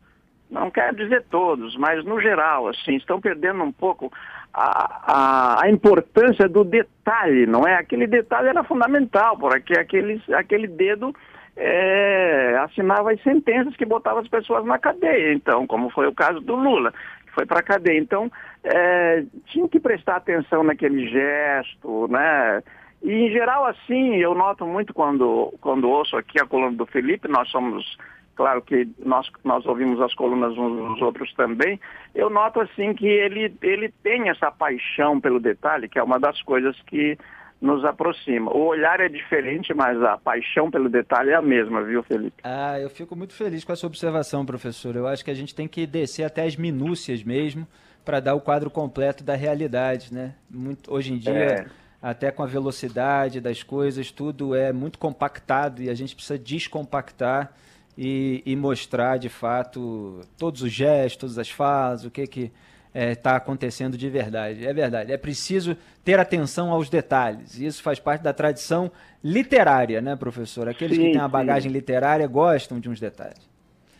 não 0.50 0.70
quero 0.70 0.96
dizer 0.96 1.26
todos, 1.30 1.76
mas 1.78 2.04
no 2.04 2.20
geral, 2.20 2.68
assim, 2.68 2.96
estão 2.96 3.22
perdendo 3.22 3.64
um 3.64 3.72
pouco 3.72 4.12
a, 4.54 5.60
a, 5.60 5.64
a, 5.64 5.70
importância 5.70 6.50
do 6.50 6.64
detalhe, 6.64 7.46
não 7.46 7.68
é? 7.68 7.76
Aquele 7.76 8.08
detalhe 8.08 8.50
era 8.50 8.64
fundamental, 8.64 9.38
porque 9.38 9.74
aquele, 9.74 10.22
aquele 10.34 10.68
dedo 10.68 11.16
é, 11.56 12.58
assinava 12.64 13.12
as 13.12 13.22
sentenças 13.22 13.76
que 13.76 13.86
botavam 13.86 14.22
as 14.22 14.28
pessoas 14.28 14.66
na 14.66 14.80
cadeia, 14.80 15.34
então, 15.34 15.68
como 15.68 15.90
foi 15.92 16.08
o 16.08 16.16
caso 16.16 16.40
do 16.40 16.56
Lula, 16.56 16.94
foi 17.34 17.46
para 17.46 17.60
a 17.60 17.64
cadeia. 17.64 18.00
Então, 18.00 18.32
é, 18.64 19.24
tinha 19.46 19.68
que 19.68 19.80
prestar 19.80 20.18
atenção 20.18 20.64
naquele 20.64 21.08
gesto, 21.08 22.08
né? 22.10 22.62
E, 23.02 23.12
em 23.12 23.32
geral, 23.32 23.66
assim, 23.66 24.16
eu 24.18 24.36
noto 24.36 24.66
muito 24.66 24.94
quando, 24.94 25.54
quando 25.62 25.90
ouço 25.90 26.18
aqui 26.18 26.40
a 26.40 26.46
coluna 26.46 26.76
do 26.76 26.86
Felipe, 26.86 27.28
nós 27.28 27.50
somos 27.50 27.98
claro 28.40 28.62
que 28.62 28.88
nós, 29.00 29.30
nós 29.44 29.66
ouvimos 29.66 30.00
as 30.00 30.14
colunas 30.14 30.58
uns 30.58 30.94
dos 30.94 31.02
outros 31.02 31.34
também, 31.34 31.78
eu 32.16 32.30
noto 32.30 32.62
assim 32.62 32.94
que 32.94 33.06
ele, 33.06 33.54
ele 33.62 33.94
tem 34.02 34.30
essa 34.30 34.50
paixão 34.50 35.20
pelo 35.20 35.42
detalhe, 35.42 35.90
que 35.90 36.00
é 36.00 36.04
uma 36.04 36.18
das 36.18 36.42
coisas 36.44 36.82
que 36.84 37.18
nos 37.62 37.84
aproxima. 37.84 38.52
O 38.52 38.66
olhar 38.68 39.00
é 39.00 39.10
diferente, 39.10 39.74
mas 39.74 40.02
a 40.02 40.18
paixão 40.18 40.72
pelo 40.72 40.90
detalhe 40.90 41.32
é 41.32 41.36
a 41.36 41.42
mesma, 41.42 41.84
viu, 41.84 42.02
Felipe? 42.04 42.38
Ah, 42.44 42.80
eu 42.80 42.90
fico 42.90 43.16
muito 43.16 43.34
feliz 43.34 43.64
com 43.64 43.74
essa 43.74 43.86
observação, 43.86 44.46
professor. 44.46 44.96
Eu 44.96 45.08
acho 45.08 45.24
que 45.26 45.32
a 45.32 45.36
gente 45.36 45.54
tem 45.54 45.68
que 45.68 45.86
descer 45.86 46.24
até 46.24 46.46
as 46.46 46.56
minúcias 46.56 47.22
mesmo 47.24 47.68
para 48.06 48.20
dar 48.20 48.34
o 48.34 48.42
quadro 48.42 48.70
completo 48.70 49.24
da 49.24 49.36
realidade, 49.36 50.14
né? 50.14 50.36
Muito, 50.50 50.92
hoje 50.92 51.14
em 51.14 51.18
dia, 51.18 51.32
é. 51.34 51.66
até 52.02 52.32
com 52.32 52.42
a 52.42 52.48
velocidade 52.48 53.42
das 53.42 53.62
coisas, 53.62 54.10
tudo 54.10 54.56
é 54.56 54.72
muito 54.72 54.98
compactado 54.98 55.84
e 55.84 55.90
a 55.90 55.94
gente 55.94 56.16
precisa 56.16 56.40
descompactar 56.40 57.54
e, 57.98 58.42
e, 58.46 58.56
mostrar 58.56 59.18
de 59.18 59.28
fato 59.28 60.22
todos 60.38 60.62
os 60.62 60.72
gestos, 60.72 61.20
todas 61.20 61.38
as 61.38 61.50
falas, 61.50 62.06
o 62.06 62.10
que 62.10 62.26
que 62.26 62.52
está 63.00 63.30
é, 63.30 63.34
tá 63.34 63.36
acontecendo 63.36 63.98
de 63.98 64.10
verdade. 64.10 64.66
É 64.66 64.74
verdade. 64.74 65.12
É 65.12 65.18
preciso 65.18 65.78
ter 66.04 66.20
atenção 66.20 66.72
aos 66.72 66.90
detalhes. 66.90 67.60
Isso 67.60 67.82
faz 67.82 68.00
parte 68.00 68.22
da 68.22 68.34
tradição 68.34 68.92
literária, 69.24 70.02
né, 70.02 70.16
professor? 70.16 70.68
Aqueles 70.68 70.98
sim, 70.98 71.06
que 71.06 71.12
têm 71.12 71.22
a 71.22 71.28
bagagem 71.28 71.70
sim. 71.72 71.78
literária 71.78 72.28
gostam 72.28 72.80
de 72.80 72.90
uns 72.90 73.00
detalhes. 73.00 73.50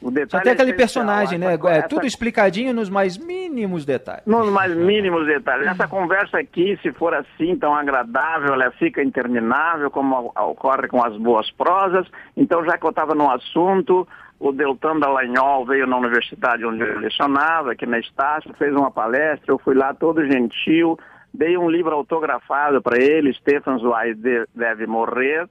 O 0.02 0.10
detalhe 0.10 0.46
Só 0.46 0.52
aquele 0.52 0.74
personagem, 0.74 1.38
né? 1.38 1.56
Essa, 1.56 1.70
é 1.70 1.82
tudo 1.82 2.06
explicadinho 2.06 2.74
nos 2.74 2.90
mais 2.90 3.18
mínimos 3.18 3.84
detalhes. 3.84 4.26
Nos 4.26 4.50
mais 4.50 4.74
mínimos 4.74 5.28
detalhes. 5.28 5.68
Essa 5.68 5.90
conversa 5.90 6.38
aqui, 6.40 6.80
se 6.82 6.94
for 6.94 7.14
assim 7.14 7.58
tão 7.58 7.76
agradável, 7.76 8.54
ela 8.54 8.72
fica 8.72 9.04
interminável, 9.04 9.92
como 9.92 10.32
ocorre 10.38 10.88
com 10.88 11.04
as 11.04 11.18
boas 11.18 11.52
prosas. 11.52 12.08
Então, 12.38 12.64
já 12.64 12.78
que 12.78 12.86
eu 12.86 12.92
estava 12.92 13.14
no 13.14 13.30
assunto, 13.30 14.08
o 14.40 14.52
Deltan 14.54 15.00
Dallagnol 15.00 15.66
veio 15.66 15.86
na 15.86 15.98
universidade 15.98 16.66
onde 16.66 16.82
eu 16.82 17.00
lecionava, 17.00 17.74
aqui 17.74 17.86
na 17.86 18.00
Estácio, 18.00 18.54
fez 18.54 18.74
uma 18.74 18.90
palestra, 18.90 19.52
eu 19.52 19.60
fui 19.60 19.76
lá 19.76 19.94
todo 19.94 20.26
gentil, 20.26 20.98
dei 21.34 21.58
um 21.58 21.70
livro 21.70 21.94
autografado 21.94 22.82
para 22.82 22.98
ele, 22.98 23.34
Stefan 23.34 23.78
Zweig 23.80 24.46
deve 24.56 24.88
morrer. 24.88 25.48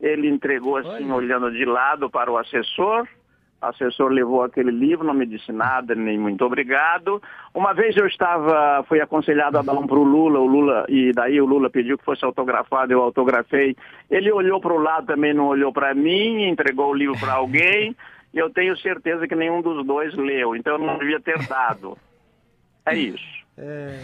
Ele 0.00 0.28
entregou 0.28 0.76
assim, 0.76 1.04
Olha. 1.04 1.14
olhando 1.14 1.52
de 1.52 1.64
lado 1.64 2.10
para 2.10 2.30
o 2.30 2.36
assessor, 2.36 3.06
o 3.62 3.66
assessor 3.66 4.10
levou 4.10 4.42
aquele 4.42 4.72
livro, 4.72 5.06
não 5.06 5.14
me 5.14 5.24
disse 5.24 5.52
nada, 5.52 5.94
nem 5.94 6.18
muito 6.18 6.44
obrigado. 6.44 7.22
Uma 7.54 7.72
vez 7.72 7.96
eu 7.96 8.08
estava, 8.08 8.84
fui 8.88 9.00
aconselhado 9.00 9.56
a 9.56 9.62
dar 9.62 9.74
um 9.74 9.86
para 9.86 9.98
o 9.98 10.02
Lula, 10.02 10.40
o 10.40 10.46
Lula, 10.46 10.84
e 10.88 11.12
daí 11.12 11.40
o 11.40 11.46
Lula 11.46 11.70
pediu 11.70 11.96
que 11.96 12.04
fosse 12.04 12.24
autografado, 12.24 12.92
eu 12.92 13.00
autografei. 13.00 13.76
Ele 14.10 14.32
olhou 14.32 14.60
para 14.60 14.72
o 14.72 14.82
lado, 14.82 15.06
também 15.06 15.32
não 15.32 15.46
olhou 15.46 15.72
para 15.72 15.94
mim, 15.94 16.48
entregou 16.48 16.90
o 16.90 16.94
livro 16.94 17.16
para 17.20 17.34
alguém, 17.34 17.94
e 18.32 18.38
eu 18.38 18.50
tenho 18.50 18.76
certeza 18.78 19.26
que 19.26 19.34
nenhum 19.34 19.60
dos 19.60 19.84
dois 19.86 20.14
leu, 20.14 20.56
então 20.56 20.74
eu 20.74 20.78
não 20.78 20.98
devia 20.98 21.20
ter 21.20 21.38
dado. 21.46 21.96
É 22.86 22.96
isso. 22.96 23.42
É... 23.56 23.98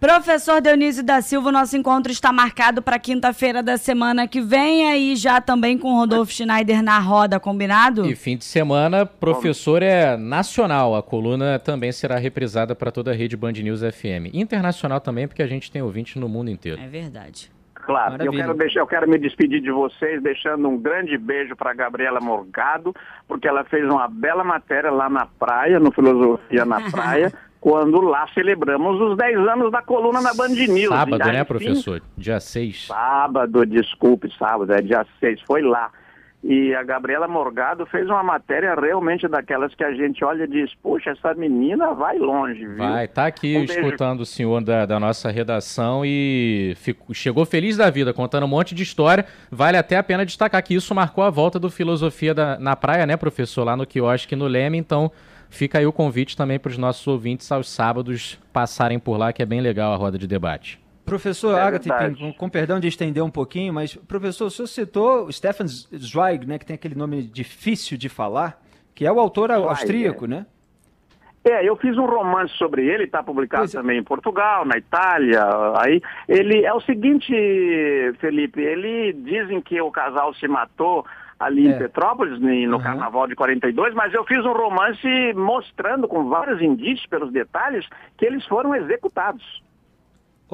Professor 0.00 0.60
Dionísio 0.60 1.02
da 1.02 1.22
Silva, 1.22 1.50
nosso 1.50 1.76
encontro 1.78 2.12
está 2.12 2.30
marcado 2.30 2.82
para 2.82 2.98
quinta-feira 2.98 3.62
da 3.62 3.78
semana 3.78 4.28
que 4.28 4.38
vem, 4.38 4.86
aí 4.86 5.16
já 5.16 5.40
também 5.40 5.78
com 5.78 5.94
Rodolfo 5.94 6.30
Schneider 6.30 6.82
na 6.82 6.98
roda, 6.98 7.40
combinado? 7.40 8.04
E 8.04 8.14
fim 8.14 8.36
de 8.36 8.44
semana, 8.44 9.06
professor 9.06 9.82
é 9.82 10.14
nacional. 10.14 10.94
A 10.94 11.02
coluna 11.02 11.58
também 11.58 11.90
será 11.90 12.18
reprisada 12.18 12.74
para 12.74 12.92
toda 12.92 13.12
a 13.12 13.14
rede 13.14 13.34
Band 13.34 13.52
News 13.52 13.80
FM. 13.80 14.34
Internacional 14.34 15.00
também, 15.00 15.26
porque 15.26 15.42
a 15.42 15.46
gente 15.46 15.70
tem 15.70 15.80
ouvintes 15.80 16.16
no 16.16 16.28
mundo 16.28 16.50
inteiro. 16.50 16.78
É 16.82 16.86
verdade. 16.86 17.50
Claro, 17.86 18.22
eu 18.22 18.32
quero, 18.32 18.54
deixar, 18.54 18.80
eu 18.80 18.86
quero 18.86 19.08
me 19.08 19.18
despedir 19.18 19.60
de 19.60 19.70
vocês, 19.70 20.22
deixando 20.22 20.68
um 20.68 20.78
grande 20.78 21.16
beijo 21.18 21.54
para 21.54 21.74
Gabriela 21.74 22.20
Morgado, 22.20 22.94
porque 23.28 23.46
ela 23.46 23.64
fez 23.64 23.84
uma 23.84 24.08
bela 24.08 24.42
matéria 24.42 24.90
lá 24.90 25.08
na 25.08 25.26
praia, 25.26 25.78
no 25.78 25.92
Filosofia 25.92 26.64
na 26.64 26.80
Praia, 26.90 27.32
quando 27.60 28.00
lá 28.00 28.26
celebramos 28.34 29.00
os 29.00 29.16
10 29.16 29.38
anos 29.48 29.72
da 29.72 29.82
coluna 29.82 30.20
na 30.20 30.34
Band 30.34 30.48
News. 30.48 30.88
Sábado, 30.88 31.24
né, 31.24 31.44
professor? 31.44 32.02
Dia 32.16 32.40
6. 32.40 32.86
Sábado, 32.86 33.64
desculpe, 33.66 34.30
sábado, 34.38 34.72
é 34.72 34.82
dia 34.82 35.06
6, 35.20 35.40
foi 35.42 35.62
lá. 35.62 35.90
E 36.46 36.74
a 36.74 36.82
Gabriela 36.82 37.26
Morgado 37.26 37.86
fez 37.86 38.06
uma 38.06 38.22
matéria 38.22 38.74
realmente 38.74 39.26
daquelas 39.26 39.74
que 39.74 39.82
a 39.82 39.94
gente 39.94 40.22
olha 40.22 40.44
e 40.44 40.46
diz, 40.46 40.70
puxa, 40.82 41.12
essa 41.12 41.32
menina 41.32 41.94
vai 41.94 42.18
longe, 42.18 42.66
viu? 42.66 42.76
Vai, 42.76 43.08
tá 43.08 43.24
aqui 43.24 43.56
um 43.56 43.64
escutando 43.64 44.20
o 44.20 44.26
senhor 44.26 44.62
da, 44.62 44.84
da 44.84 45.00
nossa 45.00 45.30
redação 45.30 46.02
e 46.04 46.76
chegou 47.14 47.46
feliz 47.46 47.78
da 47.78 47.88
vida, 47.88 48.12
contando 48.12 48.44
um 48.44 48.48
monte 48.48 48.74
de 48.74 48.82
história. 48.82 49.24
Vale 49.50 49.78
até 49.78 49.96
a 49.96 50.02
pena 50.02 50.26
destacar 50.26 50.62
que 50.62 50.74
isso 50.74 50.94
marcou 50.94 51.24
a 51.24 51.30
volta 51.30 51.58
do 51.58 51.70
Filosofia 51.70 52.34
da, 52.34 52.58
na 52.58 52.76
Praia, 52.76 53.06
né, 53.06 53.16
professor? 53.16 53.64
Lá 53.64 53.74
no 53.74 53.86
quiosque 53.86 54.36
no 54.36 54.46
Leme, 54.46 54.76
então 54.76 55.10
Fica 55.54 55.78
aí 55.78 55.86
o 55.86 55.92
convite 55.92 56.36
também 56.36 56.58
para 56.58 56.70
os 56.70 56.76
nossos 56.76 57.06
ouvintes 57.06 57.52
aos 57.52 57.70
sábados 57.70 58.40
passarem 58.52 58.98
por 58.98 59.16
lá, 59.16 59.32
que 59.32 59.40
é 59.40 59.46
bem 59.46 59.60
legal 59.60 59.92
a 59.92 59.96
roda 59.96 60.18
de 60.18 60.26
debate. 60.26 60.83
Professor 61.04 61.58
é 61.58 61.60
Agatha, 61.60 62.14
com, 62.18 62.32
com, 62.32 62.48
perdão 62.48 62.80
de 62.80 62.88
estender 62.88 63.22
um 63.22 63.30
pouquinho, 63.30 63.72
mas, 63.74 63.94
professor, 63.94 64.46
o 64.46 64.50
senhor 64.50 64.66
citou 64.66 65.30
Stefan 65.30 65.66
Zweig, 65.66 66.46
né, 66.46 66.58
que 66.58 66.64
tem 66.64 66.74
aquele 66.74 66.94
nome 66.94 67.22
difícil 67.22 67.98
de 67.98 68.08
falar, 68.08 68.60
que 68.94 69.06
é 69.06 69.12
o 69.12 69.20
autor 69.20 69.50
Zweig, 69.50 69.68
austríaco, 69.68 70.24
é. 70.24 70.28
né? 70.28 70.46
É, 71.44 71.62
eu 71.62 71.76
fiz 71.76 71.98
um 71.98 72.06
romance 72.06 72.54
sobre 72.54 72.86
ele, 72.86 73.04
está 73.04 73.22
publicado 73.22 73.66
é. 73.66 73.68
também 73.68 73.98
em 73.98 74.02
Portugal, 74.02 74.64
na 74.64 74.78
Itália. 74.78 75.44
Aí 75.76 76.00
ele 76.26 76.64
é 76.64 76.72
o 76.72 76.80
seguinte, 76.80 77.34
Felipe, 78.18 78.62
ele 78.62 79.12
dizem 79.12 79.60
que 79.60 79.78
o 79.78 79.90
casal 79.90 80.32
se 80.34 80.48
matou 80.48 81.04
ali 81.38 81.68
é. 81.68 81.72
em 81.72 81.78
Petrópolis, 81.78 82.40
no 82.40 82.48
uhum. 82.48 82.82
Carnaval 82.82 83.26
de 83.26 83.34
42, 83.34 83.92
mas 83.92 84.14
eu 84.14 84.24
fiz 84.24 84.38
um 84.38 84.52
romance 84.52 85.34
mostrando 85.34 86.08
com 86.08 86.30
vários 86.30 86.62
indícios, 86.62 87.06
pelos 87.06 87.30
detalhes, 87.30 87.86
que 88.16 88.24
eles 88.24 88.46
foram 88.46 88.74
executados. 88.74 89.62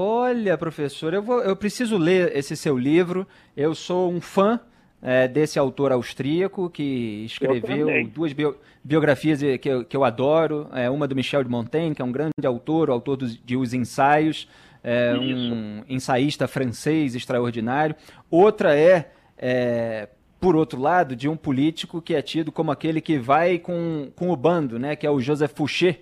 Olha, 0.03 0.57
professor, 0.57 1.13
eu, 1.13 1.23
vou, 1.23 1.43
eu 1.43 1.55
preciso 1.55 1.99
ler 1.99 2.35
esse 2.35 2.57
seu 2.57 2.79
livro. 2.79 3.27
Eu 3.55 3.75
sou 3.75 4.11
um 4.11 4.19
fã 4.19 4.59
é, 5.03 5.29
desse 5.29 5.59
autor 5.59 5.93
austríaco 5.93 6.71
que 6.71 7.27
escreveu 7.27 8.09
duas 8.09 8.33
bio, 8.33 8.57
biografias 8.83 9.41
que 9.61 9.69
eu, 9.69 9.85
que 9.85 9.95
eu 9.95 10.03
adoro. 10.03 10.69
É, 10.73 10.89
uma 10.89 11.07
do 11.07 11.15
Michel 11.15 11.45
de 11.45 11.51
Montaigne, 11.51 11.95
que 11.95 12.01
é 12.01 12.05
um 12.05 12.11
grande 12.11 12.47
autor, 12.47 12.89
o 12.89 12.95
autor 12.95 13.19
dos, 13.19 13.37
de 13.37 13.59
Os 13.59 13.75
Ensaios, 13.75 14.49
é, 14.83 15.13
um 15.13 15.85
ensaísta 15.87 16.49
francês 16.49 17.15
extraordinário. 17.15 17.95
Outra 18.31 18.75
é, 18.75 19.11
é, 19.37 20.09
por 20.41 20.57
outro 20.57 20.81
lado, 20.81 21.15
de 21.15 21.29
um 21.29 21.37
político 21.37 22.01
que 22.01 22.15
é 22.15 22.23
tido 22.23 22.51
como 22.51 22.73
aquele 22.73 23.03
que 23.03 23.19
vai 23.19 23.59
com, 23.59 24.11
com 24.17 24.31
o 24.31 24.37
bando, 24.37 24.79
né, 24.79 24.97
que 24.97 25.07
é 25.07 25.11
o 25.11 25.21
Joseph 25.21 25.53
Fouché. 25.55 26.01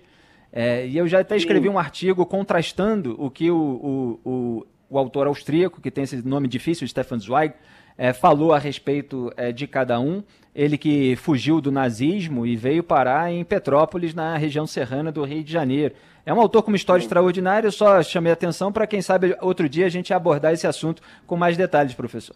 É, 0.51 0.87
e 0.87 0.97
eu 0.97 1.07
já 1.07 1.19
até 1.19 1.37
escrevi 1.37 1.67
Sim. 1.67 1.73
um 1.73 1.79
artigo 1.79 2.25
contrastando 2.25 3.15
o 3.19 3.29
que 3.29 3.51
o, 3.51 3.57
o, 3.57 4.29
o, 4.29 4.67
o, 4.89 4.97
autor 4.97 5.27
austríaco, 5.27 5.79
que 5.79 5.91
tem 5.91 6.03
esse 6.03 6.25
nome 6.27 6.47
difícil, 6.47 6.87
Stefan 6.87 7.19
Zweig, 7.19 7.53
é, 7.97 8.13
falou 8.13 8.53
a 8.53 8.57
respeito 8.57 9.31
é, 9.37 9.51
de 9.51 9.67
cada 9.67 9.99
um. 9.99 10.23
Ele 10.55 10.77
que 10.77 11.15
fugiu 11.17 11.61
do 11.61 11.71
nazismo 11.71 12.45
e 12.45 12.55
veio 12.55 12.81
parar 12.81 13.31
em 13.31 13.43
Petrópolis, 13.43 14.13
na 14.13 14.35
região 14.37 14.65
serrana 14.65 15.11
do 15.11 15.23
Rio 15.23 15.43
de 15.43 15.51
Janeiro. 15.51 15.93
É 16.25 16.33
um 16.33 16.39
autor 16.39 16.63
com 16.63 16.71
uma 16.71 16.77
história 16.77 17.01
Sim. 17.01 17.05
extraordinária, 17.05 17.67
eu 17.67 17.71
só 17.71 18.01
chamei 18.01 18.31
a 18.31 18.33
atenção 18.33 18.71
para 18.71 18.87
quem 18.87 19.01
sabe 19.01 19.35
outro 19.41 19.69
dia 19.69 19.85
a 19.85 19.89
gente 19.89 20.13
abordar 20.13 20.53
esse 20.53 20.65
assunto 20.65 21.01
com 21.27 21.35
mais 21.35 21.55
detalhes, 21.55 21.93
professor. 21.93 22.35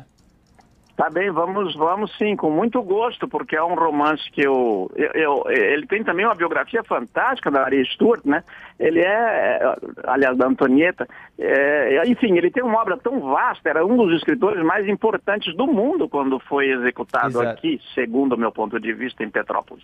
Tá 0.95 1.10
bem, 1.10 1.32
vamos, 1.32 1.75
vamos 1.75 2.15
sim, 2.19 2.36
com 2.36 2.51
muito 2.51 2.79
gosto, 2.84 3.27
porque 3.27 3.56
é 3.56 3.63
um 3.63 3.73
romance 3.73 4.29
que 4.32 4.45
eu, 4.45 4.91
eu, 4.95 5.10
eu, 5.15 5.43
ele 5.47 5.88
tem 5.88 6.03
também 6.03 6.23
uma 6.23 6.36
biografia 6.36 6.84
fantástica 6.84 7.49
da 7.49 7.62
Maria 7.62 7.84
Stuart, 7.86 8.23
né? 8.23 8.43
Ele 8.79 8.99
é, 8.99 9.75
aliás, 10.03 10.38
da 10.38 10.45
Antonieta, 10.45 11.08
é, 11.39 12.08
enfim, 12.08 12.38
ele 12.38 12.51
tem 12.51 12.62
uma 12.62 12.79
obra 12.79 12.95
tão 12.95 13.19
vasta, 13.21 13.69
era 13.69 13.84
um 13.84 13.97
dos 13.97 14.15
escritores 14.17 14.63
mais 14.63 14.88
importantes 14.88 15.56
do 15.56 15.65
mundo 15.65 16.08
quando 16.08 16.39
foi 16.39 16.69
executado 16.69 17.41
Exato. 17.41 17.47
aqui, 17.47 17.82
segundo 17.95 18.34
o 18.34 18.38
meu 18.38 18.51
ponto 18.51 18.79
de 18.79 18.93
vista, 18.93 19.23
em 19.23 19.32
Petrópolis. 19.32 19.84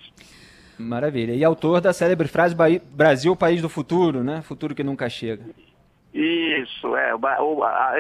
Maravilha. 0.77 1.33
E 1.33 1.43
autor 1.43 1.81
da 1.81 1.91
célebre 1.91 2.27
frase 2.27 2.55
Brasil, 2.91 3.35
país 3.35 3.63
do 3.63 3.67
futuro, 3.67 4.23
né? 4.23 4.43
Futuro 4.43 4.75
que 4.75 4.83
nunca 4.83 5.09
chega. 5.09 5.43
Isso, 6.13 6.95
é. 6.95 7.11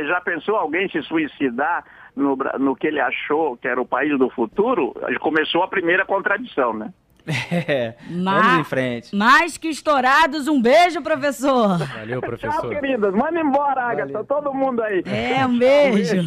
Já 0.07 0.21
pensou 0.21 0.55
alguém 0.55 0.87
se 0.89 1.01
suicidar 1.03 1.83
no, 2.15 2.35
no 2.59 2.75
que 2.75 2.87
ele 2.87 2.99
achou 2.99 3.57
que 3.57 3.67
era 3.67 3.81
o 3.81 3.85
país 3.85 4.17
do 4.17 4.29
futuro? 4.29 4.93
Começou 5.19 5.63
a 5.63 5.67
primeira 5.67 6.05
contradição, 6.05 6.73
né? 6.73 6.93
É, 7.51 7.95
vamos 8.09 8.59
em 8.59 8.63
frente. 8.63 9.15
Mais 9.15 9.57
que 9.57 9.67
estourados, 9.67 10.47
um 10.47 10.61
beijo, 10.61 11.01
professor. 11.01 11.77
Valeu, 11.77 12.21
professor. 12.21 12.61
Tchau, 12.61 12.69
queridas. 12.69 13.13
Manda 13.13 13.39
embora, 13.39 13.83
Agatha. 13.83 14.23
Todo 14.23 14.53
mundo 14.53 14.81
aí. 14.81 15.03
É, 15.05 15.45
um 15.45 15.57
beijo. 15.57 15.91
Um 15.91 15.95
beijo. 15.95 16.15